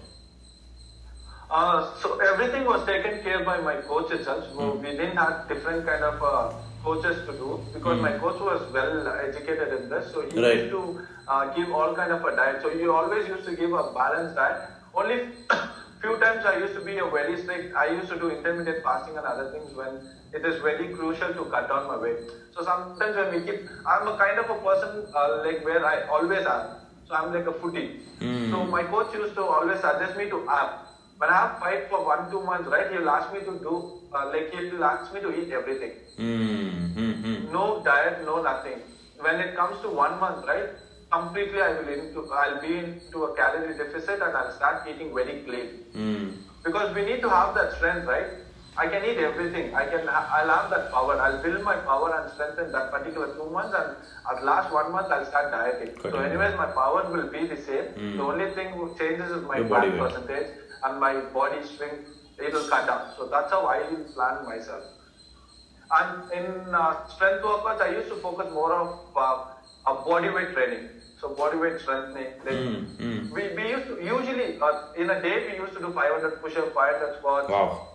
Uh, 1.52 1.94
so 2.02 2.20
everything 2.20 2.64
was 2.66 2.86
taken 2.86 3.22
care 3.24 3.44
by 3.44 3.60
my 3.60 3.76
coach 3.82 4.12
itself. 4.12 4.46
So 4.54 4.76
we 4.76 4.92
didn't 4.92 5.18
have 5.18 5.48
different 5.50 5.86
kind 5.86 6.04
of 6.04 6.22
uh, 6.22 6.54
coaches 6.84 7.26
to 7.28 7.34
do 7.34 7.60
because 7.74 8.00
my 8.00 8.18
coach 8.20 8.40
was 8.40 8.72
well 8.72 9.08
educated 9.28 9.74
in 9.82 9.90
this. 9.90 10.14
So 10.14 10.22
he 10.30 10.40
Right. 10.40 10.58
used 10.60 10.72
to 10.72 11.02
uh, 11.28 11.54
give 11.56 11.72
all 11.72 11.96
kind 11.96 12.12
of 12.12 12.24
a 12.24 12.36
diet. 12.36 12.62
So 12.62 12.70
he 12.70 12.88
always 12.88 13.28
used 13.28 13.46
to 13.46 13.56
give 13.56 13.74
a 13.74 13.92
balanced 13.94 14.36
diet. 14.36 14.70
Only 14.94 15.30
few 16.02 16.18
times 16.18 16.46
I 16.46 16.58
used 16.60 16.76
to 16.76 16.82
be 16.82 17.00
a 17.00 17.06
very 17.10 17.42
strict. 17.42 17.76
I 17.76 17.88
used 17.88 18.10
to 18.10 18.20
do 18.20 18.30
intermittent 18.30 18.84
fasting 18.84 19.18
and 19.18 19.26
other 19.26 19.52
things 19.52 19.74
when 19.74 20.00
it 20.34 20.46
is 20.46 20.62
very 20.62 20.88
crucial 20.94 21.34
to 21.34 21.46
cut 21.46 21.68
down 21.70 21.88
my 21.88 21.98
weight. 21.98 22.20
So 22.56 22.64
sometimes 22.64 23.16
when 23.16 23.32
we 23.32 23.40
keep, 23.46 23.68
I'm 23.86 24.08
a 24.08 24.18
kind 24.18 24.38
of 24.40 24.50
a 24.50 24.56
person 24.56 25.08
uh, 25.16 25.42
like 25.44 25.64
where 25.64 25.86
I 25.86 26.08
always 26.08 26.46
am. 26.46 26.62
So 27.08 27.16
I'm 27.16 27.34
like 27.34 27.48
a 27.48 27.54
footy. 27.54 28.02
Mm. 28.20 28.52
So 28.52 28.66
my 28.66 28.84
coach 28.84 29.14
used 29.14 29.36
to 29.36 29.44
always 29.44 29.80
suggest 29.80 30.16
me 30.18 30.30
to 30.30 30.46
ab. 30.50 30.70
When 31.18 31.30
I 31.30 31.36
have 31.36 31.60
fight 31.60 31.90
for 31.90 32.06
one 32.06 32.30
two 32.32 32.42
months, 32.42 32.68
right? 32.70 32.90
He'll 32.92 33.10
ask 33.10 33.34
me 33.34 33.40
to 33.40 33.54
do 33.60 33.74
uh, 34.14 34.26
like 34.28 34.54
he'll 34.54 34.84
ask 34.84 35.14
me 35.14 35.20
to 35.22 35.32
eat 35.32 35.52
everything. 35.52 35.92
Mm, 36.18 36.94
mm, 36.94 37.16
mm. 37.24 37.52
No 37.52 37.82
diet, 37.84 38.22
no 38.26 38.42
nothing. 38.42 38.80
When 39.20 39.40
it 39.40 39.56
comes 39.56 39.82
to 39.82 39.90
one 39.90 40.20
month, 40.20 40.46
right? 40.48 40.70
Completely, 41.12 41.60
I 41.60 41.72
will 41.74 41.90
into 41.90 42.22
I'll 42.32 42.62
be 42.62 42.78
into 42.78 43.24
a 43.24 43.36
calorie 43.36 43.76
deficit 43.76 44.22
and 44.22 44.38
I'll 44.38 44.52
start 44.52 44.88
eating 44.88 45.14
very 45.14 45.44
clean 45.44 45.68
Mm. 45.96 46.38
because 46.64 46.94
we 46.94 47.02
need 47.02 47.22
to 47.22 47.30
have 47.30 47.56
that 47.56 47.74
strength, 47.74 48.06
right? 48.06 48.28
I 48.80 48.88
can 48.88 49.04
eat 49.04 49.18
everything. 49.18 49.76
I 49.76 49.86
can, 49.86 50.08
I'll 50.08 50.48
have 50.48 50.70
that 50.70 50.90
power. 50.92 51.20
I'll 51.20 51.44
build 51.44 51.64
my 51.64 51.76
power 51.76 52.10
and 52.18 52.32
strength 52.34 52.60
in 52.60 52.72
that 52.72 52.92
particular 52.92 53.28
two 53.36 53.50
months, 53.50 53.76
and 53.78 53.96
at 54.32 54.46
last 54.46 54.72
one 54.74 54.94
month 54.94 55.12
I'll 55.12 55.26
start 55.26 55.52
dieting. 55.52 55.96
Got 55.96 56.14
so, 56.14 56.20
anyways, 56.20 56.56
my 56.56 56.68
power 56.68 57.02
will 57.12 57.28
be 57.28 57.46
the 57.46 57.58
same. 57.58 57.90
Mm. 58.00 58.18
The 58.18 58.24
only 58.24 58.52
thing 58.52 58.72
changes 58.98 59.32
is 59.32 59.44
my 59.44 59.62
body 59.64 59.92
fat 59.92 60.00
percentage 60.00 60.48
and 60.84 61.00
my 61.00 61.14
body 61.34 61.66
strength. 61.66 62.08
It 62.38 62.54
will 62.54 62.70
cut 62.70 62.88
down. 62.88 63.12
So 63.18 63.28
that's 63.28 63.52
how 63.52 63.66
I 63.66 63.80
will 63.90 64.06
plan 64.16 64.46
myself. 64.46 64.84
And 65.92 66.32
in 66.32 66.74
uh, 66.74 67.06
strength 67.08 67.44
workouts, 67.44 67.82
I 67.82 67.90
used 67.98 68.08
to 68.10 68.16
focus 68.22 68.54
more 68.54 68.72
of 68.72 69.00
uh, 69.18 69.92
a 69.92 69.94
body 70.06 70.30
weight 70.30 70.54
training. 70.54 70.88
So 71.20 71.34
body 71.36 71.58
weight 71.58 71.82
strengthening. 71.82 72.32
Like 72.46 72.56
Mm, 72.56 72.86
mm. 72.98 73.32
We, 73.32 73.42
we 73.56 73.70
used 73.70 73.88
to 73.88 73.96
usually 74.02 74.58
uh, 74.62 74.94
in 74.96 75.10
a 75.10 75.22
day 75.22 75.48
we 75.48 75.58
used 75.58 75.74
to 75.74 75.80
do 75.80 75.92
500 75.92 76.42
push-ups, 76.42 76.74
500 76.74 77.18
squats, 77.18 77.50
Wow. 77.50 77.89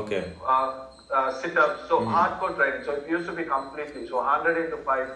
Okay. 0.00 0.24
uh, 0.46 0.86
uh, 1.14 1.32
sit-ups. 1.40 1.88
So 1.88 2.00
Mm-hmm. 2.00 2.14
hardcore 2.14 2.56
training. 2.56 2.84
So 2.86 2.92
it 2.92 3.08
used 3.10 3.26
to 3.26 3.32
be 3.32 3.44
completely 3.44 4.06
so 4.08 4.16
100 4.16 4.64
into 4.64 4.78
five. 4.78 5.08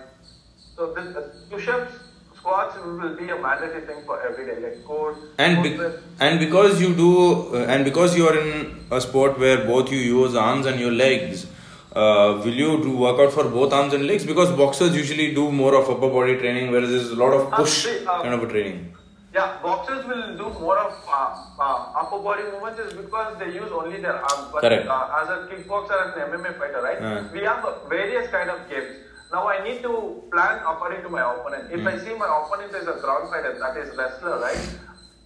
So 0.76 0.92
this 0.92 1.16
uh, 1.16 1.22
push-ups, 1.50 1.92
squats 2.38 2.76
will 2.84 3.16
be 3.16 3.28
a 3.30 3.38
mandatory 3.40 3.80
thing 3.86 4.02
for 4.04 4.20
every 4.22 4.44
day. 4.46 4.60
Like 4.60 4.84
core, 4.84 5.16
And 5.38 5.56
core 5.56 5.64
be- 5.64 5.94
and 6.20 6.38
because 6.38 6.80
you 6.80 6.94
do, 6.94 7.10
uh, 7.56 7.64
and 7.74 7.84
because 7.84 8.16
you 8.16 8.26
are 8.28 8.36
in 8.38 8.80
a 8.90 9.00
sport 9.00 9.38
where 9.38 9.64
both 9.64 9.90
you 9.90 9.98
use 9.98 10.34
arms 10.34 10.66
and 10.66 10.78
your 10.78 10.92
legs, 10.92 11.46
uh, 11.94 12.42
will 12.44 12.58
you 12.64 12.82
do 12.82 12.96
workout 12.96 13.32
for 13.32 13.44
both 13.44 13.72
arms 13.72 13.94
and 13.94 14.06
legs? 14.06 14.26
Because 14.26 14.50
boxers 14.52 14.94
usually 14.94 15.32
do 15.34 15.50
more 15.50 15.74
of 15.74 15.88
upper 15.88 16.10
body 16.18 16.36
training, 16.36 16.70
whereas 16.70 16.90
there's 16.90 17.10
a 17.10 17.16
lot 17.24 17.32
of 17.32 17.52
Uh, 17.52 17.56
push 17.56 17.78
see, 17.86 17.96
uh, 18.06 18.22
kind 18.22 18.34
of 18.34 18.42
a 18.42 18.48
training. 18.52 18.95
Yeah, 19.36 19.58
boxers 19.62 20.06
will 20.06 20.34
do 20.40 20.46
more 20.58 20.78
of 20.78 20.92
uh, 21.06 21.36
uh, 21.60 22.00
upper 22.00 22.18
body 22.26 22.44
movements 22.44 22.80
is 22.80 22.94
because 22.94 23.36
they 23.38 23.52
use 23.52 23.70
only 23.70 24.00
their 24.00 24.16
arms. 24.16 24.48
But 24.50 24.62
Correct. 24.62 24.88
Uh, 24.88 25.18
as 25.20 25.28
a 25.28 25.36
kickboxer 25.50 25.96
and 26.04 26.22
an 26.22 26.40
MMA 26.40 26.58
fighter, 26.58 26.80
right? 26.80 27.30
We 27.34 27.40
have 27.42 27.60
various 27.90 28.30
kind 28.30 28.48
of 28.48 28.64
games. 28.70 28.96
Now 29.30 29.46
I 29.48 29.62
need 29.62 29.82
to 29.82 30.22
plan 30.32 30.62
according 30.72 31.02
to 31.02 31.10
my 31.10 31.20
opponent. 31.34 31.68
If 31.70 31.80
Hmm. 31.82 31.88
I 31.92 31.98
see 31.98 32.14
my 32.22 32.30
opponent 32.38 32.72
is 32.80 32.88
a 32.88 32.96
ground 33.04 33.28
fighter, 33.28 33.52
that 33.64 33.76
is 33.76 33.94
wrestler, 33.98 34.38
right? 34.40 34.64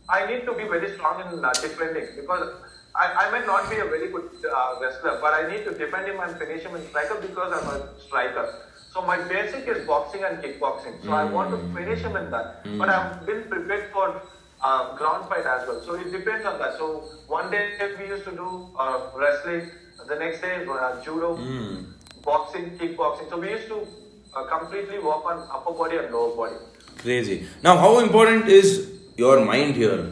I 0.08 0.26
need 0.26 0.42
to 0.50 0.54
be 0.58 0.66
very 0.74 0.90
strong 0.96 1.22
in 1.26 1.44
uh, 1.44 1.52
defending 1.52 2.08
because 2.16 2.48
I, 2.96 3.06
I 3.22 3.30
might 3.30 3.46
not 3.46 3.70
be 3.70 3.76
a 3.76 3.84
very 3.94 4.08
good 4.10 4.26
uh, 4.42 4.74
wrestler, 4.82 5.18
but 5.20 5.34
I 5.38 5.46
need 5.52 5.62
to 5.70 5.78
defend 5.84 6.08
him 6.10 6.18
and 6.18 6.36
finish 6.36 6.64
him 6.64 6.74
in 6.74 6.82
striker 6.88 7.20
because 7.28 7.52
I'm 7.58 7.68
a 7.76 7.78
striker. 8.08 8.46
So 8.92 9.02
my 9.02 9.16
basic 9.28 9.68
is 9.68 9.86
boxing 9.86 10.24
and 10.24 10.42
kickboxing. 10.42 11.02
So 11.04 11.12
I 11.12 11.24
want 11.24 11.50
to 11.50 11.58
finish 11.78 12.00
him 12.00 12.16
in 12.16 12.30
that. 12.30 12.64
But 12.78 12.88
I've 12.88 13.24
been 13.24 13.44
prepared 13.44 13.90
for 13.92 14.20
uh, 14.62 14.96
ground 14.96 15.28
fight 15.28 15.46
as 15.46 15.66
well. 15.68 15.80
So 15.86 15.94
it 15.94 16.10
depends 16.10 16.44
on 16.44 16.58
that. 16.58 16.76
So 16.76 17.04
one 17.28 17.50
day 17.50 17.78
we 17.98 18.08
used 18.08 18.24
to 18.24 18.32
do 18.32 18.68
uh, 18.78 19.10
wrestling, 19.16 19.70
the 20.08 20.16
next 20.16 20.40
day 20.42 20.66
uh, 20.66 21.00
judo, 21.04 21.36
Mm. 21.36 21.84
boxing, 22.24 22.70
kickboxing. 22.78 23.30
So 23.30 23.38
we 23.38 23.50
used 23.50 23.68
to 23.68 23.86
uh, 24.36 24.44
completely 24.58 24.98
work 24.98 25.24
on 25.24 25.38
upper 25.54 25.72
body 25.72 25.96
and 25.98 26.12
lower 26.12 26.34
body. 26.36 26.56
Crazy. 26.98 27.46
Now, 27.62 27.76
how 27.78 28.00
important 28.00 28.48
is 28.48 28.90
your 29.16 29.44
mind 29.44 29.76
here, 29.76 30.10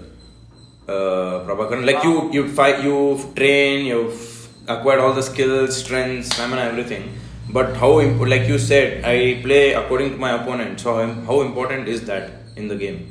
uh, 0.88 1.44
Prabhakaran? 1.46 1.84
Like 1.84 2.02
you, 2.04 2.30
you 2.32 2.48
fight, 2.48 2.82
you 2.84 3.18
train, 3.34 3.86
you've 3.86 4.48
acquired 4.68 5.00
all 5.00 5.12
the 5.14 5.22
skills, 5.22 5.76
strength, 5.76 6.26
stamina, 6.32 6.62
everything. 6.62 7.12
But 7.50 7.76
how, 7.76 8.00
imp- 8.00 8.20
like 8.20 8.46
you 8.46 8.58
said, 8.58 9.04
I 9.04 9.40
play 9.42 9.72
according 9.72 10.10
to 10.10 10.16
my 10.18 10.32
opponent. 10.42 10.80
So 10.80 10.94
how, 10.94 11.12
how 11.28 11.40
important 11.40 11.88
is 11.88 12.04
that 12.06 12.30
in 12.56 12.68
the 12.68 12.76
game? 12.76 13.10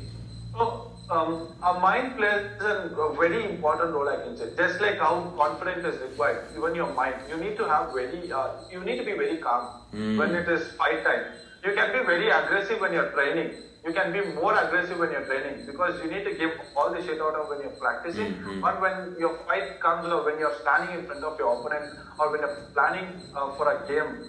So, 0.52 0.92
um, 1.10 1.48
our 1.62 1.80
mind 1.80 2.16
plays 2.16 2.46
a 2.60 2.72
a 3.04 3.16
very 3.16 3.44
important 3.50 3.94
role, 3.94 4.08
I 4.08 4.16
can 4.22 4.36
say. 4.36 4.50
Just 4.56 4.80
like 4.80 4.98
how 4.98 5.32
confidence 5.36 5.84
is 5.84 6.00
required, 6.02 6.44
even 6.56 6.74
your 6.74 6.92
mind, 6.94 7.16
you 7.30 7.36
need 7.36 7.56
to 7.56 7.68
have 7.68 7.92
very, 7.92 8.30
uh, 8.30 8.48
you 8.70 8.80
need 8.84 8.98
to 8.98 9.04
be 9.04 9.14
very 9.14 9.38
calm 9.38 9.64
when 9.92 10.34
it 10.34 10.48
is 10.48 10.70
fight 10.72 11.02
time. 11.04 11.24
You 11.64 11.74
can 11.74 11.92
be 11.92 12.04
very 12.04 12.30
aggressive 12.30 12.80
when 12.80 12.92
you're 12.92 13.10
training. 13.10 13.50
You 13.88 13.94
can 13.94 14.12
be 14.12 14.20
more 14.36 14.52
aggressive 14.52 14.98
when 14.98 15.10
you're 15.12 15.24
training 15.24 15.64
because 15.64 15.98
you 16.04 16.10
need 16.10 16.24
to 16.24 16.34
give 16.34 16.50
all 16.76 16.92
the 16.92 17.02
shit 17.02 17.22
out 17.22 17.34
of 17.36 17.48
when 17.48 17.60
you're 17.60 17.78
practicing. 17.80 18.36
But 18.60 18.82
when 18.82 19.16
your 19.18 19.38
fight 19.46 19.80
comes 19.80 20.12
or 20.12 20.26
when 20.26 20.38
you're 20.38 20.52
standing 20.60 20.98
in 20.98 21.06
front 21.06 21.24
of 21.24 21.38
your 21.38 21.56
opponent 21.56 21.96
or 22.18 22.30
when 22.30 22.40
you're 22.40 22.68
planning 22.74 23.08
uh, 23.34 23.56
for 23.56 23.72
a 23.72 23.88
game, 23.88 24.28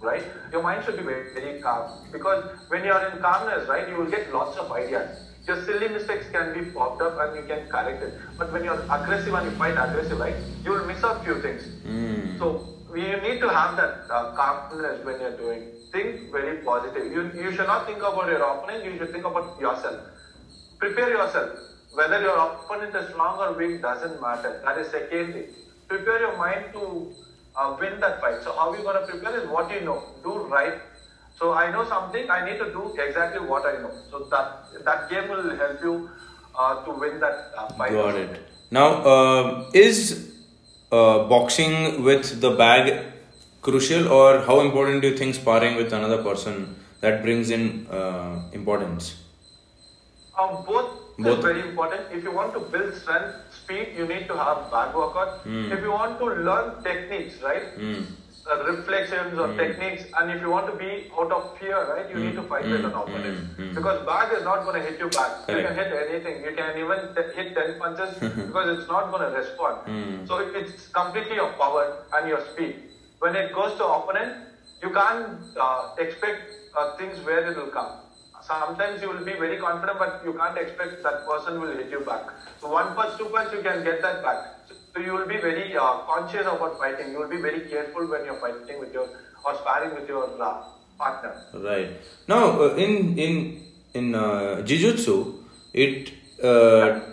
right? 0.00 0.22
Your 0.52 0.62
mind 0.62 0.84
should 0.84 0.96
be 0.96 1.02
very, 1.02 1.34
very 1.34 1.60
calm 1.60 2.06
because 2.12 2.54
when 2.68 2.84
you 2.84 2.92
are 2.92 3.10
in 3.10 3.18
calmness, 3.18 3.68
right, 3.68 3.88
you 3.88 3.96
will 3.96 4.10
get 4.10 4.32
lots 4.32 4.56
of 4.56 4.70
ideas. 4.70 5.26
Your 5.48 5.60
silly 5.64 5.88
mistakes 5.88 6.26
can 6.30 6.54
be 6.54 6.70
popped 6.70 7.02
up 7.02 7.18
and 7.18 7.34
you 7.34 7.42
can 7.52 7.66
correct 7.68 8.04
it. 8.04 8.14
But 8.38 8.52
when 8.52 8.62
you're 8.62 8.80
aggressive 8.80 9.34
and 9.34 9.50
you 9.50 9.58
fight 9.58 9.72
aggressive, 9.72 10.20
right, 10.20 10.36
you 10.62 10.70
will 10.70 10.86
miss 10.86 11.02
out 11.02 11.24
few 11.24 11.42
things. 11.42 11.66
Mm. 11.84 12.38
So 12.38 12.62
we 12.92 13.02
need 13.02 13.40
to 13.40 13.48
have 13.48 13.76
that 13.76 14.06
uh, 14.08 14.36
calmness 14.36 15.04
when 15.04 15.18
you're 15.20 15.36
doing. 15.36 15.79
Think 15.92 16.30
very 16.30 16.58
positive. 16.58 17.12
You, 17.12 17.30
you 17.34 17.50
should 17.52 17.66
not 17.66 17.86
think 17.86 17.98
about 17.98 18.28
your 18.28 18.42
opponent, 18.42 18.84
you 18.84 18.96
should 18.98 19.12
think 19.12 19.24
about 19.24 19.60
yourself. 19.60 20.00
Prepare 20.78 21.10
yourself. 21.10 21.58
Whether 21.92 22.20
your 22.20 22.38
opponent 22.38 22.94
is 22.94 23.08
strong 23.10 23.38
or 23.40 23.58
weak 23.58 23.82
doesn't 23.82 24.20
matter. 24.20 24.60
That 24.64 24.78
is 24.78 24.90
secondary. 24.90 25.48
prepare 25.90 26.20
your 26.20 26.36
mind 26.38 26.72
to 26.72 27.12
uh, 27.56 27.76
win 27.80 27.98
that 28.00 28.20
fight. 28.20 28.42
So 28.44 28.52
how 28.52 28.72
you're 28.72 28.84
gonna 28.84 29.06
prepare 29.06 29.36
is 29.40 29.48
what 29.48 29.70
you 29.74 29.80
know. 29.80 29.98
Do 30.22 30.34
right. 30.54 30.78
So 31.38 31.52
I 31.52 31.70
know 31.72 31.84
something. 31.88 32.30
I 32.30 32.44
need 32.48 32.58
to 32.58 32.70
do 32.72 32.94
exactly 33.06 33.46
what 33.52 33.66
I 33.66 33.82
know. 33.82 33.92
So 34.10 34.24
that 34.30 34.84
that 34.84 35.10
game 35.10 35.28
will 35.28 35.56
help 35.56 35.82
you 35.82 36.08
uh, 36.56 36.84
to 36.84 36.90
win 37.04 37.18
that 37.20 37.50
uh, 37.56 37.68
fight. 37.74 37.92
Got 37.92 38.14
it. 38.14 38.40
Now, 38.70 38.88
uh, 39.12 39.70
is 39.74 40.30
uh, 40.92 41.24
boxing 41.32 42.04
with 42.04 42.40
the 42.40 42.50
bag 42.50 42.92
crucial, 43.62 44.08
or 44.08 44.40
how 44.40 44.60
important 44.60 45.02
do 45.02 45.08
you 45.08 45.16
think 45.16 45.34
sparring 45.34 45.76
with 45.76 45.92
another 45.92 46.22
person 46.22 46.76
that 47.00 47.22
brings 47.22 47.50
in 47.50 47.86
uh, 47.90 48.42
importance? 48.52 49.16
Um, 50.38 50.64
both, 50.66 51.16
Both. 51.18 51.42
very 51.42 51.60
important. 51.68 52.02
If 52.12 52.24
you 52.24 52.32
want 52.32 52.54
to 52.54 52.60
build 52.60 52.94
strength, 52.94 53.34
speed, 53.52 53.88
you 53.96 54.06
need 54.06 54.26
to 54.28 54.36
have 54.36 54.70
bag 54.70 54.94
workout. 54.94 55.40
If 55.44 55.82
you 55.82 55.90
want 55.90 56.18
to 56.18 56.26
learn 56.26 56.82
techniques, 56.82 57.42
right? 57.42 57.76
Mm. 57.78 58.06
Uh, 58.50 58.64
reflections 58.64 59.38
or 59.38 59.54
techniques, 59.54 60.04
and 60.18 60.30
if 60.30 60.40
you 60.40 60.50
want 60.50 60.66
to 60.66 60.76
be 60.76 61.08
out 61.16 61.30
of 61.30 61.58
fear, 61.58 61.76
right, 61.94 62.08
you 62.10 62.24
need 62.24 62.34
to 62.34 62.42
fight 62.44 62.64
with 62.64 62.80
an 62.84 62.86
opponent. 62.86 63.56
Because 63.74 64.04
bag 64.06 64.32
is 64.36 64.42
not 64.44 64.64
going 64.64 64.80
to 64.80 64.88
hit 64.88 64.98
you 64.98 65.08
back. 65.10 65.46
You 65.48 65.56
can 65.62 65.74
hit 65.74 65.92
anything. 66.08 66.42
You 66.42 66.56
can 66.56 66.76
even 66.78 67.14
t- 67.14 67.34
hit 67.36 67.54
10 67.54 67.78
punches 67.78 68.18
because 68.46 68.78
it's 68.78 68.88
not 68.88 69.10
going 69.12 69.30
to 69.30 69.36
respond. 69.38 70.26
So 70.26 70.38
it's 70.38 70.88
completely 70.88 71.36
your 71.36 71.52
power 71.52 71.98
and 72.14 72.28
your 72.28 72.40
speed. 72.52 72.89
When 73.20 73.36
it 73.36 73.52
goes 73.54 73.76
to 73.78 73.84
opponent, 73.84 74.32
you 74.82 74.90
can't 74.90 75.38
uh, 75.60 75.94
expect 75.98 76.40
uh, 76.74 76.96
things 76.96 77.20
where 77.26 77.50
it 77.50 77.56
will 77.56 77.68
come. 77.68 77.90
Sometimes 78.42 79.02
you 79.02 79.08
will 79.10 79.24
be 79.24 79.34
very 79.34 79.58
confident, 79.58 79.98
but 79.98 80.22
you 80.24 80.32
can't 80.32 80.56
expect 80.56 81.02
that 81.02 81.26
person 81.26 81.60
will 81.60 81.76
hit 81.76 81.90
you 81.90 82.00
back. 82.00 82.22
So 82.60 82.70
one 82.72 82.94
punch, 82.94 83.18
two 83.18 83.26
punch, 83.26 83.52
you 83.52 83.60
can 83.60 83.84
get 83.84 84.00
that 84.00 84.22
back. 84.22 84.38
So 84.94 85.00
you 85.00 85.12
will 85.12 85.28
be 85.28 85.36
very 85.36 85.76
uh, 85.76 85.98
conscious 86.08 86.46
about 86.46 86.78
fighting. 86.78 87.12
You 87.12 87.18
will 87.20 87.28
be 87.28 87.42
very 87.42 87.60
careful 87.68 88.08
when 88.08 88.24
you're 88.24 88.40
fighting 88.40 88.80
with 88.80 88.94
your 88.94 89.06
or 89.44 89.54
sparring 89.56 89.94
with 89.94 90.08
your 90.08 90.24
uh, 90.42 90.64
partner. 90.98 91.34
Right. 91.54 91.90
Now, 92.26 92.60
uh, 92.60 92.74
in 92.74 93.18
in 93.18 93.62
in 93.92 94.14
uh, 94.14 94.62
jiu-jitsu, 94.62 95.44
it 95.74 96.12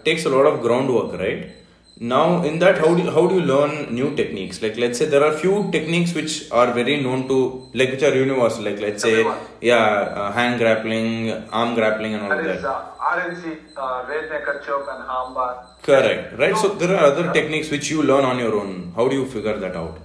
takes 0.05 0.25
a 0.25 0.29
lot 0.29 0.45
of 0.47 0.61
groundwork, 0.61 1.19
right? 1.19 1.51
Now, 1.99 2.43
in 2.43 2.59
that, 2.59 2.77
how 2.77 2.93
do 2.93 3.01
you, 3.01 3.09
how 3.09 3.25
do 3.27 3.35
you 3.35 3.41
learn 3.41 3.93
new 3.93 4.15
techniques? 4.15 4.61
Like, 4.61 4.77
let's 4.77 4.99
say 4.99 5.05
there 5.05 5.23
are 5.23 5.31
few 5.35 5.69
techniques 5.71 6.13
which 6.13 6.51
are 6.51 6.71
very 6.71 7.01
known 7.01 7.27
to, 7.27 7.67
like 7.73 7.89
which 7.89 8.03
are 8.03 8.13
universal. 8.13 8.63
Like, 8.65 8.79
let's 8.79 9.01
say, 9.01 9.13
Everyone. 9.21 9.39
yeah, 9.61 9.83
uh, 10.21 10.31
hand 10.31 10.59
grappling, 10.59 11.31
arm 11.51 11.73
grappling, 11.73 12.13
and 12.13 12.23
all 12.23 12.29
That 12.29 12.43
that. 12.43 12.63
uh, 12.63 12.91
RNC, 13.15 13.57
uh, 13.75 14.05
rear 14.07 14.29
naked 14.29 14.63
choke 14.65 14.87
and 14.91 15.03
arm 15.09 15.33
bar. 15.33 15.65
Correct. 15.81 16.37
Right. 16.37 16.55
So 16.55 16.75
there 16.75 16.95
are 16.95 17.05
other 17.05 17.33
techniques 17.33 17.71
which 17.71 17.89
you 17.89 18.03
learn 18.03 18.25
on 18.25 18.37
your 18.37 18.53
own. 18.59 18.93
How 18.95 19.07
do 19.07 19.15
you 19.15 19.25
figure 19.25 19.57
that 19.57 19.75
out? 19.75 19.97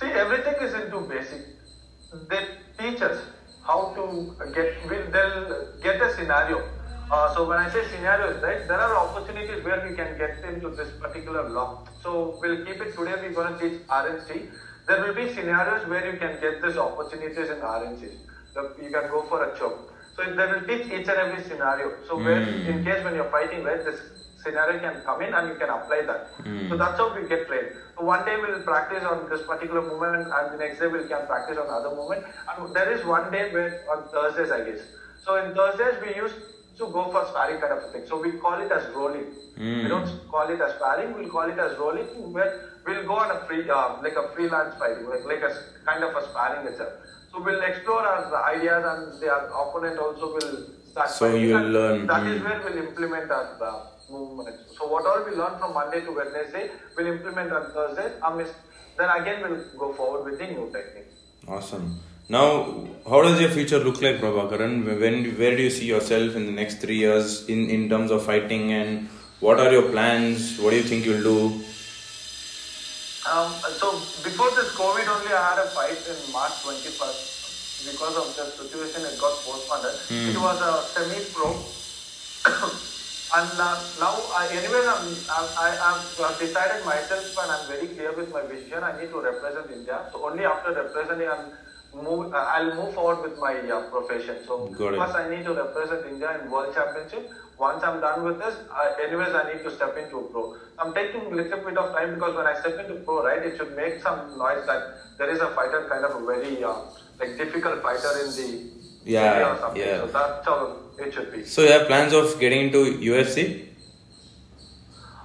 See, 0.00 0.06
everything 0.06 0.54
is 0.62 0.72
into 0.74 1.00
basic. 1.00 1.42
They 2.30 2.42
teach 2.78 3.02
us 3.02 3.18
how 3.66 3.92
to 3.96 4.34
get. 4.54 4.88
Will 4.88 5.10
they'll 5.12 5.82
get 5.82 6.00
a 6.00 6.14
scenario. 6.14 6.62
Uh, 7.10 7.32
so 7.34 7.44
when 7.48 7.58
I 7.58 7.68
say 7.70 7.84
scenarios, 7.84 8.42
right, 8.42 8.66
there 8.66 8.80
are 8.80 8.96
opportunities 8.96 9.62
where 9.64 9.80
we 9.88 9.94
can 9.94 10.16
get 10.16 10.42
into 10.44 10.70
this 10.70 10.90
particular 11.00 11.48
law. 11.48 11.86
So 12.02 12.38
we'll 12.40 12.64
keep 12.64 12.80
it 12.80 12.94
today. 12.96 13.14
We're 13.20 13.32
going 13.34 13.52
to 13.52 13.58
teach 13.58 13.80
RNC. 13.88 14.50
There 14.86 15.00
will 15.02 15.14
be 15.14 15.32
scenarios 15.32 15.86
where 15.86 16.04
you 16.10 16.18
can 16.18 16.40
get 16.40 16.62
these 16.62 16.76
opportunities 16.76 17.48
in 17.50 17.58
RNC. 17.60 18.08
The- 18.54 18.74
You 18.82 18.90
can 18.90 19.08
go 19.10 19.22
for 19.28 19.44
a 19.44 19.56
choke. 19.58 19.92
So 20.16 20.22
they 20.24 20.46
will 20.46 20.62
teach 20.66 20.86
each 20.86 21.08
and 21.08 21.18
every 21.18 21.42
scenario. 21.42 21.92
So 22.08 22.16
where, 22.16 22.40
in 22.70 22.84
case 22.84 23.02
when 23.04 23.14
you're 23.14 23.30
fighting, 23.30 23.64
right, 23.64 23.82
this 23.84 24.00
scenario 24.42 24.78
can 24.78 25.02
come 25.04 25.22
in 25.22 25.34
and 25.34 25.48
you 25.48 25.54
can 25.56 25.70
apply 25.70 26.02
that. 26.06 26.20
So 26.68 26.76
that's 26.76 26.98
how 26.98 27.14
we 27.14 27.26
get 27.28 27.46
trained. 27.48 27.68
So 27.98 28.04
one 28.04 28.24
day 28.24 28.36
we'll 28.36 28.62
practice 28.62 29.02
on 29.04 29.28
this 29.28 29.42
particular 29.42 29.82
movement 29.82 30.28
and 30.32 30.52
the 30.52 30.56
next 30.58 30.78
day 30.78 30.86
we 30.86 31.06
can 31.08 31.26
practice 31.26 31.56
on 31.58 31.68
other 31.68 31.90
movement. 31.94 32.24
And 32.48 32.74
there 32.74 32.90
is 32.92 33.04
one 33.04 33.30
day 33.30 33.52
where 33.52 33.72
on 33.90 34.04
Thursdays 34.12 34.50
I 34.50 34.60
guess. 34.60 34.80
So 35.24 35.36
in 35.36 35.54
Thursdays 35.54 35.96
we 36.02 36.14
used 36.14 36.36
to 36.78 36.86
go 36.92 37.10
for 37.10 37.24
sparring 37.26 37.60
kind 37.60 37.72
of 37.72 37.84
a 37.84 37.92
thing. 37.92 38.06
So 38.06 38.20
we 38.20 38.32
call 38.32 38.60
it 38.60 38.70
as 38.70 38.92
rolling. 38.94 39.26
We 39.56 39.88
don't 39.88 40.08
call 40.28 40.48
it 40.48 40.60
as 40.60 40.74
sparring, 40.74 41.14
we'll 41.14 41.30
call 41.30 41.48
it 41.48 41.58
as 41.58 41.78
rolling 41.78 42.06
where 42.32 42.70
we'll 42.86 43.06
go 43.06 43.14
on 43.14 43.30
a 43.30 43.46
free, 43.46 43.68
uh, 43.70 44.02
like 44.02 44.16
a 44.16 44.28
freelance 44.34 44.76
fighting, 44.78 45.06
like, 45.08 45.24
like 45.24 45.42
a 45.42 45.54
kind 45.86 46.02
of 46.02 46.14
a 46.16 46.28
sparring 46.30 46.66
itself. 46.66 46.92
So 47.30 47.42
we'll 47.42 47.62
explore 47.62 48.02
our 48.02 48.54
ideas 48.54 48.84
and 48.84 49.20
the 49.20 49.30
opponent 49.30 49.98
also 49.98 50.34
will 50.34 50.66
start 50.90 51.10
So 51.10 51.26
and 51.26 51.72
learn, 51.72 52.06
That 52.06 52.26
is 52.26 52.40
hmm. 52.40 52.48
where 52.48 52.62
we'll 52.64 52.78
implement 52.88 53.30
our 53.30 53.58
uh, 53.62 54.12
movements. 54.12 54.76
So 54.76 54.88
what 54.88 55.06
all 55.06 55.24
we 55.24 55.36
learn 55.36 55.58
from 55.58 55.74
Monday 55.74 56.00
to 56.04 56.12
Wednesday, 56.12 56.70
we'll 56.96 57.06
implement 57.06 57.52
on 57.52 57.70
Thursday. 57.72 58.20
Um, 58.20 58.44
then 58.96 59.10
again 59.10 59.42
we'll 59.42 59.64
go 59.78 59.92
forward 59.94 60.30
with 60.30 60.38
the 60.38 60.46
new 60.46 60.70
technique. 60.72 61.10
Awesome. 61.46 62.00
Now, 62.28 62.86
how 63.08 63.20
does 63.22 63.38
your 63.40 63.50
future 63.50 63.78
look 63.78 64.00
like, 64.00 64.16
Prabhakaran? 64.16 64.84
When, 65.00 65.24
where 65.38 65.56
do 65.56 65.62
you 65.62 65.70
see 65.70 65.84
yourself 65.84 66.34
in 66.36 66.46
the 66.46 66.52
next 66.52 66.76
three 66.80 66.96
years 66.96 67.46
in, 67.48 67.68
in 67.68 67.88
terms 67.88 68.10
of 68.10 68.24
fighting, 68.24 68.72
and 68.72 69.08
what 69.40 69.60
are 69.60 69.70
your 69.70 69.90
plans? 69.90 70.58
What 70.58 70.70
do 70.70 70.76
you 70.76 70.82
think 70.84 71.04
you'll 71.04 71.22
do? 71.22 71.46
Um, 73.30 73.52
so 73.76 73.92
before 74.24 74.50
this 74.56 74.72
COVID 74.76 75.06
only, 75.08 75.32
I 75.32 75.50
had 75.54 75.58
a 75.58 75.68
fight 75.70 76.00
in 76.08 76.32
March 76.32 76.52
21st. 76.64 77.32
Because 77.92 78.16
of 78.16 78.32
the 78.36 78.44
situation, 78.56 79.04
it 79.04 79.20
got 79.20 79.36
postponed. 79.44 79.84
It 80.08 80.40
was 80.40 80.60
a 80.64 80.72
semi-pro. 80.96 81.52
and 83.36 83.52
uh, 83.60 83.76
now, 84.00 84.16
I, 84.32 84.48
anyway, 84.48 84.80
I'm, 84.88 85.04
I'm, 85.28 85.48
I- 85.60 86.00
I've 86.24 86.38
decided 86.40 86.84
myself 86.86 87.36
and 87.36 87.52
I'm 87.52 87.68
very 87.68 87.88
clear 87.88 88.12
with 88.16 88.32
my 88.32 88.40
vision. 88.48 88.82
I 88.82 88.98
need 88.98 89.10
to 89.12 89.20
represent 89.20 89.70
India. 89.70 90.00
So 90.12 90.24
only 90.24 90.44
after 90.46 90.72
representing, 90.72 91.28
I'm 91.28 91.52
move, 92.02 92.32
uh, 92.34 92.36
I'll 92.38 92.74
move 92.74 92.94
forward 92.94 93.22
with 93.30 93.38
my 93.38 93.54
uh, 93.70 93.88
profession. 93.90 94.36
So 94.46 94.68
first, 94.98 95.14
I 95.14 95.28
need 95.34 95.44
to 95.44 95.54
represent 95.54 96.06
India 96.06 96.40
in 96.42 96.50
World 96.50 96.74
Championship. 96.74 97.30
Once 97.58 97.84
I'm 97.84 98.00
done 98.00 98.24
with 98.24 98.38
this, 98.38 98.54
uh, 98.70 98.92
anyways, 99.06 99.34
I 99.34 99.52
need 99.52 99.62
to 99.62 99.70
step 99.70 99.96
into 99.96 100.28
pro. 100.32 100.56
I'm 100.78 100.92
taking 100.92 101.20
a 101.32 101.34
little 101.34 101.60
bit 101.64 101.78
of 101.78 101.92
time 101.94 102.14
because 102.14 102.34
when 102.34 102.46
I 102.46 102.58
step 102.60 102.78
into 102.80 102.94
pro, 103.04 103.24
right, 103.24 103.42
it 103.42 103.56
should 103.56 103.76
make 103.76 104.02
some 104.02 104.36
noise 104.38 104.66
that 104.66 104.82
there 105.18 105.30
is 105.30 105.40
a 105.40 105.50
fighter, 105.54 105.86
kind 105.88 106.04
of 106.04 106.20
a 106.22 106.26
very 106.26 106.62
uh, 106.64 106.74
like 107.20 107.36
difficult 107.38 107.82
fighter 107.82 108.12
in 108.24 108.30
the 108.34 108.70
Yeah, 109.04 109.68
or 109.70 109.76
yeah. 109.76 110.00
So 110.00 110.06
that's 110.08 110.46
how 110.46 110.76
it 110.98 111.12
should 111.14 111.30
be. 111.32 111.44
So, 111.44 111.62
you 111.62 111.70
have 111.72 111.86
plans 111.86 112.12
of 112.12 112.40
getting 112.40 112.66
into 112.66 112.98
UFC? 112.98 113.68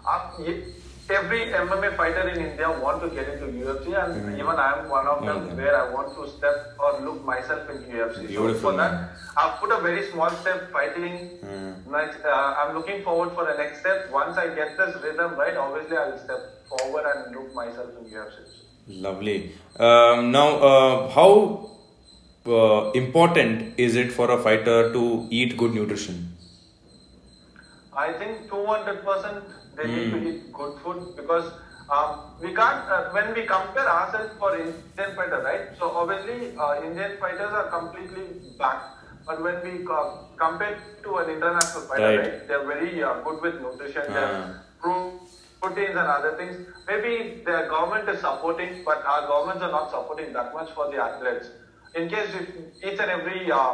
Uh, 0.05 0.29
ye- 0.45 0.63
every 1.11 1.39
MMA 1.51 1.95
fighter 1.97 2.27
in 2.29 2.39
India 2.45 2.69
want 2.81 3.01
to 3.03 3.09
get 3.09 3.27
into 3.29 3.45
UFC, 3.47 3.93
and 4.01 4.33
even 4.35 4.55
I 4.65 4.79
am 4.79 4.89
one 4.89 5.07
of 5.07 5.25
them 5.25 5.37
Okay. 5.45 5.55
where 5.55 5.75
I 5.81 5.91
want 5.93 6.13
to 6.15 6.29
step 6.37 6.55
or 6.79 7.01
look 7.01 7.23
myself 7.25 7.69
in 7.69 7.83
UFC. 7.95 8.27
Beautiful, 8.27 8.53
so 8.53 8.59
for 8.59 8.73
man. 8.77 8.91
that, 8.91 9.09
I've 9.37 9.59
put 9.59 9.71
a 9.71 9.81
very 9.81 10.09
small 10.11 10.29
step 10.29 10.71
fighting. 10.71 11.15
Next, 11.89 12.23
uh, 12.23 12.55
I'm 12.59 12.75
looking 12.75 13.03
forward 13.03 13.31
for 13.33 13.45
the 13.45 13.55
next 13.57 13.79
step. 13.79 14.11
Once 14.11 14.37
I 14.37 14.47
get 14.53 14.77
this 14.77 14.95
rhythm 15.03 15.35
right, 15.35 15.55
obviously 15.57 15.97
I 15.97 16.09
will 16.09 16.19
step 16.19 16.41
forward 16.69 17.03
and 17.13 17.35
look 17.35 17.53
myself 17.55 17.89
in 17.99 18.05
UFC. 18.05 18.37
Lovely. 18.87 19.51
Um, 19.79 20.31
now, 20.31 20.47
uh, 20.71 21.09
how 21.09 21.69
uh, 22.45 22.91
important 22.91 23.73
is 23.77 23.95
it 23.95 24.11
for 24.11 24.31
a 24.31 24.37
fighter 24.41 24.91
to 24.93 25.27
eat 25.29 25.57
good 25.57 25.73
nutrition? 25.73 26.35
I 27.95 28.13
think 28.13 28.49
200% 28.49 29.41
they 29.79 29.87
need 29.87 30.11
to 30.11 30.19
eat 30.29 30.53
good 30.53 30.79
food 30.83 31.15
because 31.15 31.47
um, 31.89 32.39
we 32.39 32.53
can't, 32.53 32.89
uh, 32.89 33.09
when 33.11 33.33
we 33.33 33.43
compare 33.47 33.89
ourselves 33.89 34.33
for 34.39 34.55
Indian 34.55 35.15
fighter, 35.15 35.41
right? 35.41 35.77
So 35.79 35.89
obviously 35.97 36.57
uh, 36.57 36.75
Indian 36.83 37.17
fighters 37.19 37.51
are 37.53 37.67
completely 37.69 38.25
back. 38.59 38.79
But 39.27 39.41
when 39.41 39.61
we 39.63 39.85
co- 39.85 40.13
compare 40.37 40.77
to 41.03 41.17
an 41.17 41.29
international 41.29 41.83
fighter, 41.87 42.03
Right. 42.03 42.19
right, 42.19 42.47
they're 42.47 42.65
very 42.65 43.03
uh, 43.03 43.15
good 43.25 43.41
with 43.41 43.59
nutrition, 43.59 44.05
Ah. 44.09 44.13
they're 44.13 44.55
pro- 44.81 45.17
proteins 45.61 45.97
and 45.97 46.07
other 46.17 46.31
things. 46.37 46.57
Maybe 46.87 47.43
their 47.45 47.63
government 47.67 48.09
is 48.09 48.19
supporting, 48.19 48.83
but 48.85 49.03
our 49.05 49.21
governments 49.27 49.63
are 49.63 49.71
not 49.71 49.89
supporting 49.89 50.33
that 50.33 50.53
much 50.53 50.71
for 50.71 50.87
the 50.87 50.97
athletes. 50.97 51.49
In 51.95 52.07
case 52.07 52.33
if 52.33 52.47
each 52.83 52.99
and 52.99 53.11
every 53.11 53.51
uh, 53.51 53.73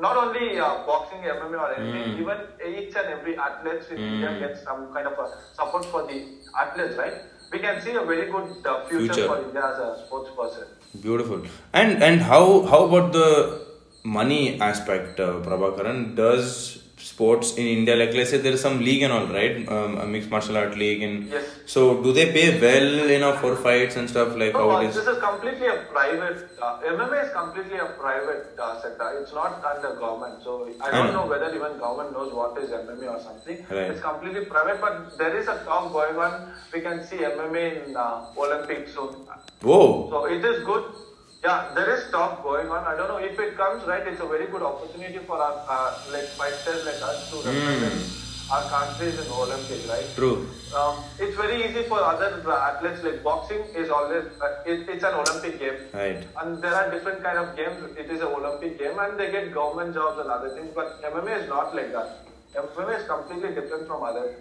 not 0.00 0.16
only 0.16 0.58
uh, 0.58 0.86
boxing, 0.86 1.18
MMA 1.22 1.58
or 1.60 1.72
anything, 1.74 2.18
even 2.22 2.38
each 2.66 2.94
and 2.96 3.06
every 3.16 3.36
athlete 3.36 3.82
in 3.90 3.98
India 3.98 4.38
gets 4.38 4.62
some 4.62 4.92
kind 4.92 5.06
of 5.06 5.18
a 5.18 5.26
support 5.54 5.84
for 5.86 6.06
the 6.06 6.24
athletes, 6.58 6.96
right? 6.96 7.14
We 7.52 7.58
can 7.58 7.80
see 7.82 7.92
a 7.92 8.04
very 8.04 8.30
good 8.30 8.66
uh, 8.66 8.86
future, 8.86 9.12
Future. 9.14 9.26
for 9.28 9.42
India 9.42 9.64
as 9.64 9.78
a 9.78 10.04
sports 10.06 10.30
person. 10.36 10.66
Beautiful. 11.02 11.42
And 11.72 12.02
and 12.02 12.20
how 12.20 12.62
how 12.62 12.84
about 12.84 13.12
the 13.12 13.66
money 14.04 14.60
aspect, 14.60 15.18
uh, 15.20 15.40
Prabhakaran? 15.46 16.14
Does 16.14 16.82
sports 17.08 17.48
in 17.60 17.66
India? 17.76 17.94
Like, 18.00 18.12
let's 18.18 18.30
say 18.34 18.38
there 18.46 18.56
is 18.58 18.62
some 18.68 18.78
league 18.88 19.02
and 19.06 19.12
all, 19.16 19.26
right? 19.38 19.56
Um, 19.76 19.98
a 20.04 20.06
mixed 20.14 20.30
martial 20.34 20.56
art 20.62 20.74
league, 20.82 21.02
and 21.08 21.28
Yes. 21.34 21.44
so 21.74 21.82
do 22.04 22.12
they 22.18 22.26
pay 22.36 22.46
well 22.66 22.90
enough 23.18 23.40
for 23.44 23.52
fights 23.66 23.96
and 24.02 24.10
stuff? 24.14 24.36
Like, 24.42 24.54
No, 24.58 24.70
how 24.70 24.80
it 24.80 24.88
is? 24.90 24.96
this 25.00 25.08
is? 25.14 25.18
completely 25.28 25.68
a 25.74 25.78
private. 25.94 26.38
Uh, 26.66 26.90
MMA 26.92 27.18
is 27.24 27.30
completely 27.38 27.78
a 27.86 27.88
private 28.04 28.44
uh, 28.66 28.74
sector. 28.82 29.08
It's 29.20 29.32
not 29.40 29.52
under 29.70 29.90
government. 30.04 30.36
So 30.46 30.52
I 30.80 30.88
I 30.88 30.90
don't 30.94 31.06
know. 31.08 31.16
know 31.18 31.26
whether 31.32 31.48
even 31.58 31.74
government 31.84 32.12
knows 32.16 32.32
what 32.38 32.58
is 32.62 32.70
MMA 32.78 33.08
or 33.14 33.20
something. 33.26 33.58
Right. 33.76 33.90
It's 33.92 34.00
completely 34.10 34.44
private, 34.54 34.80
but 34.86 34.96
there 35.22 35.34
is 35.42 35.48
a 35.54 35.58
talk 35.68 35.92
going 35.98 36.16
on. 36.28 36.34
We 36.74 36.80
can 36.88 37.04
see 37.10 37.18
MMA 37.34 37.66
in 37.82 37.96
uh, 38.04 38.44
Olympics 38.46 38.94
soon. 38.98 39.12
Whoa! 39.68 39.84
So 40.14 40.24
it 40.36 40.44
is 40.52 40.64
good. 40.70 40.84
Yeah, 41.44 41.70
there 41.74 41.94
is 41.94 42.10
talk 42.10 42.42
going 42.42 42.68
on. 42.68 42.84
I 42.84 42.96
don't 42.96 43.08
know 43.08 43.18
if 43.18 43.38
it 43.38 43.56
comes 43.56 43.84
right. 43.86 44.04
It's 44.06 44.20
a 44.20 44.26
very 44.26 44.46
good 44.46 44.62
opportunity 44.62 45.18
for 45.18 45.36
our 45.36 45.54
uh, 45.68 45.98
like 46.12 46.26
fighters 46.34 46.84
like 46.84 47.00
us 47.00 47.30
to 47.30 47.36
represent 47.36 48.18
our 48.50 48.64
countries 48.68 49.14
in 49.20 49.30
Olympics, 49.30 49.86
right? 49.86 50.06
True. 50.16 50.48
Um, 50.74 50.96
it's 51.20 51.36
very 51.36 51.62
easy 51.64 51.84
for 51.84 52.00
other 52.00 52.42
athletes 52.50 53.04
like 53.04 53.22
boxing 53.22 53.62
is 53.76 53.88
always 53.88 54.24
uh, 54.40 54.62
it, 54.66 54.88
it's 54.88 55.04
an 55.04 55.14
Olympic 55.14 55.60
game. 55.60 55.78
Right. 55.94 56.26
And 56.42 56.60
there 56.60 56.74
are 56.74 56.90
different 56.90 57.22
kind 57.22 57.38
of 57.38 57.56
games. 57.56 57.96
It 57.96 58.10
is 58.10 58.20
an 58.20 58.28
Olympic 58.28 58.78
game, 58.78 58.98
and 58.98 59.18
they 59.18 59.30
get 59.30 59.54
government 59.54 59.94
jobs 59.94 60.18
and 60.18 60.28
other 60.28 60.50
things. 60.50 60.72
But 60.74 61.00
MMA 61.02 61.42
is 61.44 61.48
not 61.48 61.74
like 61.74 61.92
that. 61.92 62.26
MMA 62.56 63.00
is 63.00 63.06
completely 63.06 63.54
different 63.54 63.86
from 63.86 64.02
others. 64.02 64.34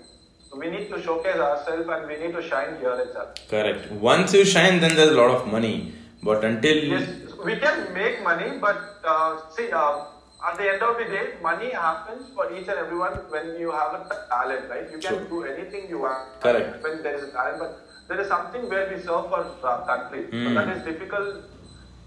We 0.58 0.70
need 0.72 0.90
to 0.90 1.02
showcase 1.04 1.36
ourselves, 1.36 1.88
and 1.88 2.08
we 2.08 2.18
need 2.18 2.34
to 2.34 2.42
shine 2.42 2.80
here 2.80 2.96
itself. 2.96 3.36
Correct. 3.50 3.92
Once 3.92 4.34
you 4.34 4.46
shine, 4.46 4.80
then 4.80 4.96
there's 4.96 5.12
a 5.12 5.22
lot 5.22 5.30
of 5.30 5.46
money. 5.48 5.94
But 6.24 6.44
until 6.44 6.78
Yes, 6.78 7.10
we 7.46 7.56
can 7.58 7.94
make 7.94 8.24
money, 8.24 8.58
but 8.60 8.78
uh, 9.06 9.40
see, 9.56 9.72
uh, 9.72 10.06
at 10.50 10.58
the 10.58 10.72
end 10.74 10.82
of 10.82 10.98
the 10.98 11.06
day, 11.06 11.34
money 11.42 11.70
happens 11.72 12.30
for 12.36 12.52
each 12.52 12.68
and 12.68 12.78
everyone 12.78 13.14
when 13.30 13.60
you 13.60 13.72
have 13.72 13.94
a 13.94 14.26
talent, 14.30 14.70
right? 14.70 14.86
You 14.92 15.00
can 15.00 15.02
Sure. 15.02 15.26
do 15.34 15.44
anything 15.44 15.90
you 15.90 16.00
want 16.00 16.40
Correct. 16.42 16.84
when 16.84 17.04
there 17.04 17.16
is 17.16 17.24
a 17.30 17.32
talent, 17.32 17.60
but 17.60 17.78
there 18.08 18.20
is 18.22 18.28
something 18.28 18.68
where 18.70 18.88
we 18.90 18.98
serve 19.02 19.30
for 19.34 19.44
uh, 19.64 19.78
country. 19.92 20.26
So 20.32 20.38
Mm. 20.50 20.56
that 20.58 20.70
is 20.78 20.84
difficult 20.90 21.46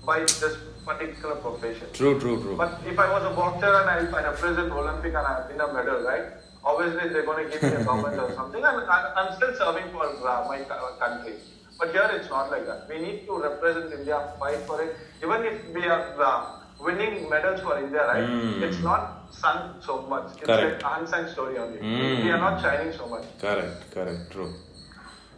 by 0.04 0.18
this 0.20 0.56
particular 0.84 1.36
profession. 1.46 1.88
true, 1.92 2.18
true, 2.20 2.36
true. 2.42 2.56
But 2.56 2.80
if 2.86 2.98
I 2.98 3.08
was 3.12 3.24
a 3.30 3.34
boxer 3.40 3.72
and 3.80 3.88
I, 3.94 3.98
I 4.18 4.22
represent 4.30 4.72
Olympic 4.72 5.14
and 5.14 5.26
I 5.32 5.46
win 5.48 5.60
a 5.60 5.72
medal, 5.72 6.02
right? 6.02 6.24
Obviously 6.64 7.08
they're 7.10 7.26
going 7.26 7.44
to 7.44 7.50
give 7.52 7.62
me 7.62 7.76
a 7.80 7.84
government 7.84 8.18
or 8.20 8.34
something, 8.34 8.62
and 8.64 8.76
I'm, 8.96 9.06
I'm 9.18 9.34
still 9.36 9.54
serving 9.56 9.90
for 9.92 10.04
uh, 10.06 10.44
my 10.48 10.58
country. 11.04 11.34
But 11.80 11.92
here 11.92 12.10
it's 12.12 12.28
not 12.28 12.50
like 12.50 12.66
that. 12.66 12.86
We 12.90 12.98
need 13.00 13.26
to 13.26 13.42
represent 13.42 13.92
India, 13.98 14.34
fight 14.38 14.58
for 14.66 14.82
it. 14.82 14.96
Even 15.22 15.44
if 15.44 15.74
we 15.74 15.86
are 15.86 16.14
uh, 16.22 16.60
winning 16.78 17.28
medals 17.30 17.60
for 17.62 17.78
India, 17.78 18.06
right? 18.06 18.22
Mm. 18.22 18.60
It's 18.62 18.80
not 18.80 19.32
sung 19.32 19.76
so 19.80 20.02
much. 20.02 20.32
It's 20.36 20.44
Correct. 20.44 20.82
like 20.82 20.98
unsung 20.98 21.26
story 21.28 21.56
only. 21.56 21.78
Mm. 21.78 22.24
We 22.24 22.30
are 22.30 22.38
not 22.38 22.60
shining 22.60 22.92
so 22.92 23.08
much. 23.08 23.24
Correct, 23.40 23.90
correct, 23.92 24.30
true. 24.30 24.52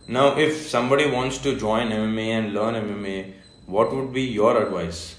Now, 0.09 0.37
if 0.37 0.67
somebody 0.69 1.09
wants 1.09 1.39
to 1.39 1.57
join 1.57 1.91
MMA 1.91 2.29
and 2.39 2.55
learn 2.55 2.75
MMA, 2.75 3.35
what 3.67 3.95
would 3.95 4.13
be 4.13 4.23
your 4.23 4.61
advice? 4.61 5.15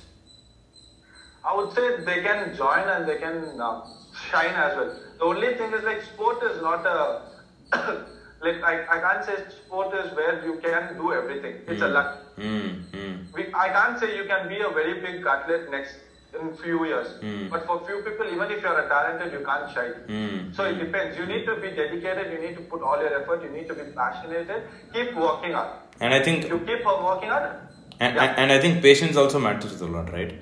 I 1.46 1.56
would 1.56 1.74
say 1.74 2.04
they 2.04 2.22
can 2.22 2.54
join 2.56 2.90
and 2.90 3.08
they 3.08 3.18
can 3.18 3.62
uh, 3.62 3.82
shine 4.30 4.56
as 4.56 4.76
well. 4.76 5.00
The 5.20 5.24
only 5.24 5.56
thing 5.56 5.72
is 5.74 5.84
like 5.84 6.02
sport 6.02 6.44
is 6.44 6.62
not 6.62 6.86
a 6.86 7.22
like 8.44 8.62
I, 8.64 8.74
I 8.96 9.00
can't 9.06 9.26
say 9.26 9.36
sport 9.58 9.94
is 9.96 10.14
where 10.16 10.44
you 10.46 10.60
can 10.64 10.96
do 10.98 11.14
everything. 11.14 11.56
It's 11.68 11.82
a 11.82 11.88
luck. 11.88 12.20
Mm, 12.38 12.84
mm, 12.92 13.34
We, 13.34 13.48
I 13.54 13.70
can't 13.70 14.00
say 14.00 14.16
you 14.18 14.26
can 14.26 14.48
be 14.50 14.60
a 14.60 14.70
very 14.70 14.96
big 15.02 15.26
athlete 15.26 15.70
next 15.72 15.96
in 16.40 16.56
few 16.58 16.86
years. 16.86 17.08
Mm. 17.22 17.50
But 17.50 17.66
for 17.68 17.80
few 17.86 17.98
people, 18.08 18.26
even 18.36 18.50
if 18.52 18.62
you're 18.64 18.80
a 18.80 18.88
talented, 18.90 19.32
you 19.34 19.46
can't 19.46 19.72
shine. 19.74 19.94
mm. 20.08 20.56
So 20.56 20.64
it 20.66 20.80
depends. 20.80 21.18
You 21.18 21.26
need 21.26 21.46
to 21.46 21.56
be 21.66 21.70
dedicated. 21.82 22.32
You 22.34 22.40
need 22.48 22.56
to 22.58 22.64
put 22.64 22.82
all 22.82 23.00
your 23.00 23.14
effort. 23.22 23.44
You 23.44 23.52
need 23.52 23.68
to 23.68 23.76
be 23.76 23.92
passionate. 23.92 24.50
Keep 24.94 25.16
working 25.16 25.54
hard. 25.54 25.70
And 26.02 26.14
I 26.14 26.24
think, 26.24 26.48
You 26.50 26.60
keep 26.72 26.86
on 26.88 27.04
working 27.04 27.30
hard. 27.30 27.52
and, 28.00 28.16
yeah. 28.16 28.34
and 28.38 28.52
I 28.52 28.60
think 28.60 28.82
patience 28.82 29.16
also 29.16 29.40
matters 29.40 29.80
a 29.82 29.86
lot, 29.86 30.12
right? 30.12 30.34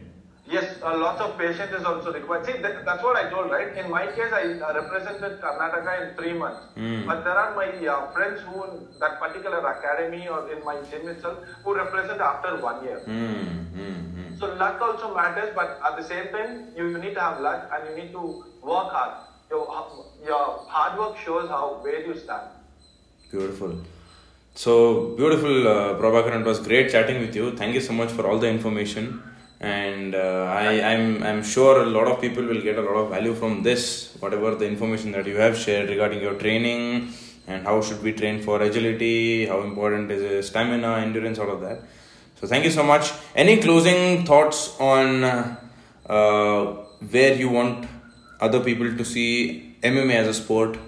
Uh, 0.84 0.98
lots 0.98 1.22
of 1.22 1.38
patience 1.38 1.72
is 1.72 1.86
also 1.86 2.12
required. 2.12 2.46
See, 2.46 2.58
that, 2.62 2.86
that's 2.86 3.04
what 3.04 3.16
I 3.16 3.30
told, 3.30 3.52
right? 3.52 3.78
In 3.78 3.90
my 3.90 4.08
case, 4.08 4.34
I 4.34 4.58
uh, 4.60 4.74
represented 4.74 5.40
Karnataka 5.40 6.10
in 6.10 6.16
three 6.18 6.34
months. 6.34 6.62
Mm. 6.76 7.06
But 7.06 7.24
there 7.24 7.38
are 7.38 7.56
my 7.56 7.70
uh, 7.86 8.12
friends 8.12 8.42
who, 8.42 8.64
in 8.64 8.88
that 9.00 9.20
particular 9.20 9.60
academy 9.60 10.28
or 10.28 10.52
in 10.52 10.64
my 10.66 10.78
gym 10.90 11.08
itself, 11.08 11.38
who 11.64 11.76
represent 11.76 12.20
after 12.20 12.58
one 12.62 12.84
year. 12.84 13.02
Mm, 13.08 13.66
mm. 13.76 14.40
So 14.40 14.48
luck 14.56 14.82
also 14.82 15.14
matters, 15.14 15.54
but 15.56 15.80
at 15.86 15.98
the 15.98 16.04
same 16.04 16.30
time, 16.30 16.70
you 16.76 16.98
need 16.98 17.14
to 17.14 17.22
have 17.22 17.42
luck 17.42 17.70
and 17.72 17.90
you 17.90 18.04
need 18.04 18.12
to 18.14 18.44
work 18.64 18.90
hard. 18.90 19.14
Your, 19.52 19.68
your 20.26 20.66
hard 20.68 20.98
work 20.98 21.18
shows 21.18 21.48
how 21.48 21.80
where 21.84 22.04
you 22.04 22.18
stand. 22.18 22.48
Beautiful. 23.30 23.78
So 24.56 25.16
beautiful, 25.16 25.68
uh, 25.68 25.94
Prabhakaran. 26.00 26.42
It 26.42 26.46
was 26.46 26.60
great 26.60 26.92
chatting 26.92 27.20
with 27.20 27.36
you. 27.36 27.56
Thank 27.56 27.76
you 27.76 27.82
so 27.82 27.94
much 27.94 28.10
for 28.10 28.26
all 28.28 28.40
the 28.40 28.50
information. 28.50 29.22
And 29.62 30.16
uh, 30.16 30.52
I, 30.52 30.82
I'm, 30.82 31.22
I'm 31.22 31.44
sure 31.44 31.84
a 31.84 31.86
lot 31.86 32.08
of 32.08 32.20
people 32.20 32.44
will 32.44 32.62
get 32.62 32.80
a 32.80 32.82
lot 32.82 32.96
of 32.96 33.12
value 33.12 33.36
from 33.36 33.62
this, 33.62 34.18
whatever 34.20 34.56
the 34.56 34.66
information 34.66 35.12
that 35.12 35.28
you 35.28 35.38
have 35.38 35.56
shared 35.56 35.88
regarding 35.88 36.20
your 36.20 36.34
training 36.34 37.14
and 37.48 37.64
how 37.64 37.80
should 37.80 38.02
we 38.02 38.12
train 38.12 38.42
for 38.42 38.60
agility, 38.62 39.46
how 39.46 39.62
important 39.62 40.10
is 40.10 40.48
stamina, 40.48 40.98
endurance, 40.98 41.38
all 41.38 41.52
of 41.52 41.62
that. 41.62 41.82
So 42.40 42.48
thank 42.48 42.66
you 42.66 42.72
so 42.72 42.84
much. 42.84 43.12
Any 43.36 43.58
closing 43.58 44.26
thoughts 44.26 44.76
on 44.80 45.24
uh, 45.24 46.66
where 47.12 47.36
you 47.36 47.50
want 47.50 47.88
other 48.40 48.62
people 48.62 48.98
to 48.98 49.06
see 49.06 49.78
MMA 49.84 50.16
as 50.16 50.28
a 50.28 50.34
sport? 50.34 50.80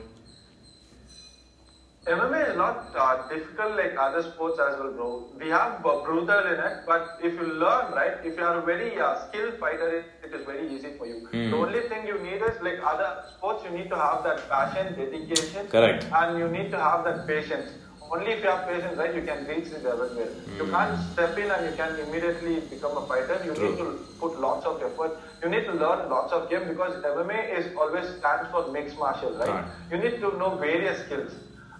MMA 2.05 2.51
is 2.51 2.57
not 2.57 2.91
uh, 2.97 3.29
difficult 3.29 3.77
like 3.77 3.95
other 3.97 4.23
sports 4.23 4.59
as 4.59 4.77
well, 4.77 4.91
bro. 4.91 5.29
We 5.39 5.47
have 5.47 5.85
uh, 5.85 6.03
brutal 6.03 6.39
in 6.47 6.59
it, 6.59 6.83
but 6.85 7.17
if 7.23 7.33
you 7.33 7.45
learn, 7.45 7.93
right, 7.93 8.17
if 8.25 8.35
you 8.37 8.43
are 8.43 8.59
a 8.59 8.61
very 8.61 8.99
uh, 8.99 9.25
skilled 9.27 9.57
fighter, 9.57 9.99
it, 9.99 10.05
it 10.21 10.35
is 10.35 10.45
very 10.45 10.67
easy 10.67 10.97
for 10.97 11.07
you. 11.07 11.27
Hmm. 11.31 11.51
The 11.51 11.55
only 11.55 11.79
thing 11.87 12.05
you 12.05 12.19
need 12.19 12.41
is 12.41 12.61
like 12.61 12.79
other 12.83 13.23
sports, 13.37 13.63
you 13.63 13.77
need 13.77 13.89
to 13.89 13.95
have 13.95 14.21
that 14.25 14.49
passion, 14.49 14.95
dedication, 14.95 15.67
Correct. 15.67 16.05
and 16.13 16.37
you 16.37 16.49
need 16.49 16.71
to 16.71 16.77
have 16.77 17.05
that 17.05 17.25
patience. 17.25 17.71
Only 18.11 18.33
if 18.33 18.43
you 18.43 18.49
have 18.49 18.67
patience, 18.67 18.97
right, 18.97 19.15
you 19.15 19.21
can 19.21 19.45
reach 19.47 19.69
this 19.71 19.85
everywhere. 19.85 20.27
You 20.57 20.69
can't 20.69 20.99
step 21.13 21.37
in 21.37 21.49
and 21.49 21.65
you 21.65 21.75
can 21.77 21.97
immediately 22.01 22.59
become 22.69 22.97
a 22.97 23.07
fighter. 23.07 23.41
You 23.45 23.55
True. 23.55 23.69
need 23.69 23.77
to 23.77 24.05
put 24.19 24.39
lots 24.41 24.65
of 24.65 24.83
effort. 24.83 25.17
You 25.41 25.49
need 25.49 25.63
to 25.63 25.71
learn 25.71 26.09
lots 26.09 26.33
of 26.33 26.49
game 26.49 26.67
because 26.67 27.01
MMA 27.01 27.57
is 27.57 27.73
always 27.77 28.05
stands 28.19 28.51
for 28.51 28.69
mixed 28.73 28.99
martial, 28.99 29.33
right? 29.37 29.47
Right. 29.47 29.65
You 29.89 29.97
need 29.97 30.19
to 30.19 30.37
know 30.37 30.57
various 30.57 30.99
skills. 31.05 31.31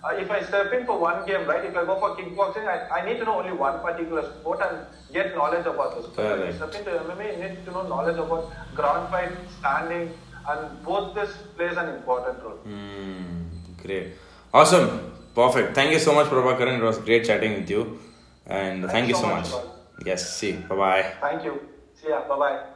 Uh, 0.04 0.10
if 0.18 0.30
I 0.30 0.42
step 0.42 0.74
in 0.74 0.86
for 0.86 1.00
one 1.00 1.26
game, 1.26 1.48
right, 1.48 1.64
if 1.64 1.76
I 1.78 1.86
go 1.86 1.98
for 1.98 2.16
kickboxing, 2.16 2.68
I, 2.68 3.00
I 3.00 3.06
need 3.06 3.20
to 3.20 3.26
know 3.26 3.40
only 3.40 3.54
one 3.54 3.80
particular 3.80 4.24
sport 4.24 4.60
and 4.62 4.86
get 5.14 5.34
knowledge 5.36 5.66
about 5.66 5.96
the 5.96 6.04
sport. 6.04 6.40
If 6.40 6.62
I 6.62 6.68
step 6.68 6.76
into 6.76 6.92
MMA, 6.92 7.38
you 7.38 7.44
need 7.44 7.66
to 7.66 7.72
know 7.72 7.88
knowledge 7.88 8.18
about 8.18 8.52
ground 8.76 9.10
fight, 9.10 9.32
standing, 9.60 10.12
and 10.50 10.84
both 10.84 11.16
this 11.16 11.32
plays 11.56 11.78
an 11.78 11.90
important 11.90 12.44
role. 12.44 12.60
Mm, 12.68 13.46
great. 13.82 14.12
Awesome. 14.54 15.12
Perfect. 15.34 15.74
Thank 15.74 15.94
you 15.94 16.00
so 16.00 16.14
much, 16.14 16.28
Prabhakaran. 16.28 16.80
It 16.80 16.84
was 16.84 16.98
great 16.98 17.26
chatting 17.26 17.54
with 17.54 17.70
you. 17.70 18.00
And 18.46 18.86
thank, 18.90 19.08
you 19.08 19.16
so 19.16 19.28
much. 19.28 19.46
Gaurav. 19.46 19.70
Yes, 20.06 20.36
see. 20.36 20.52
Bye 20.52 20.76
bye. 20.76 21.14
Thank 21.22 21.46
you. 21.46 21.62
See 21.96 22.10
ya. 22.10 22.28
Bye 22.28 22.38
bye. 22.38 22.73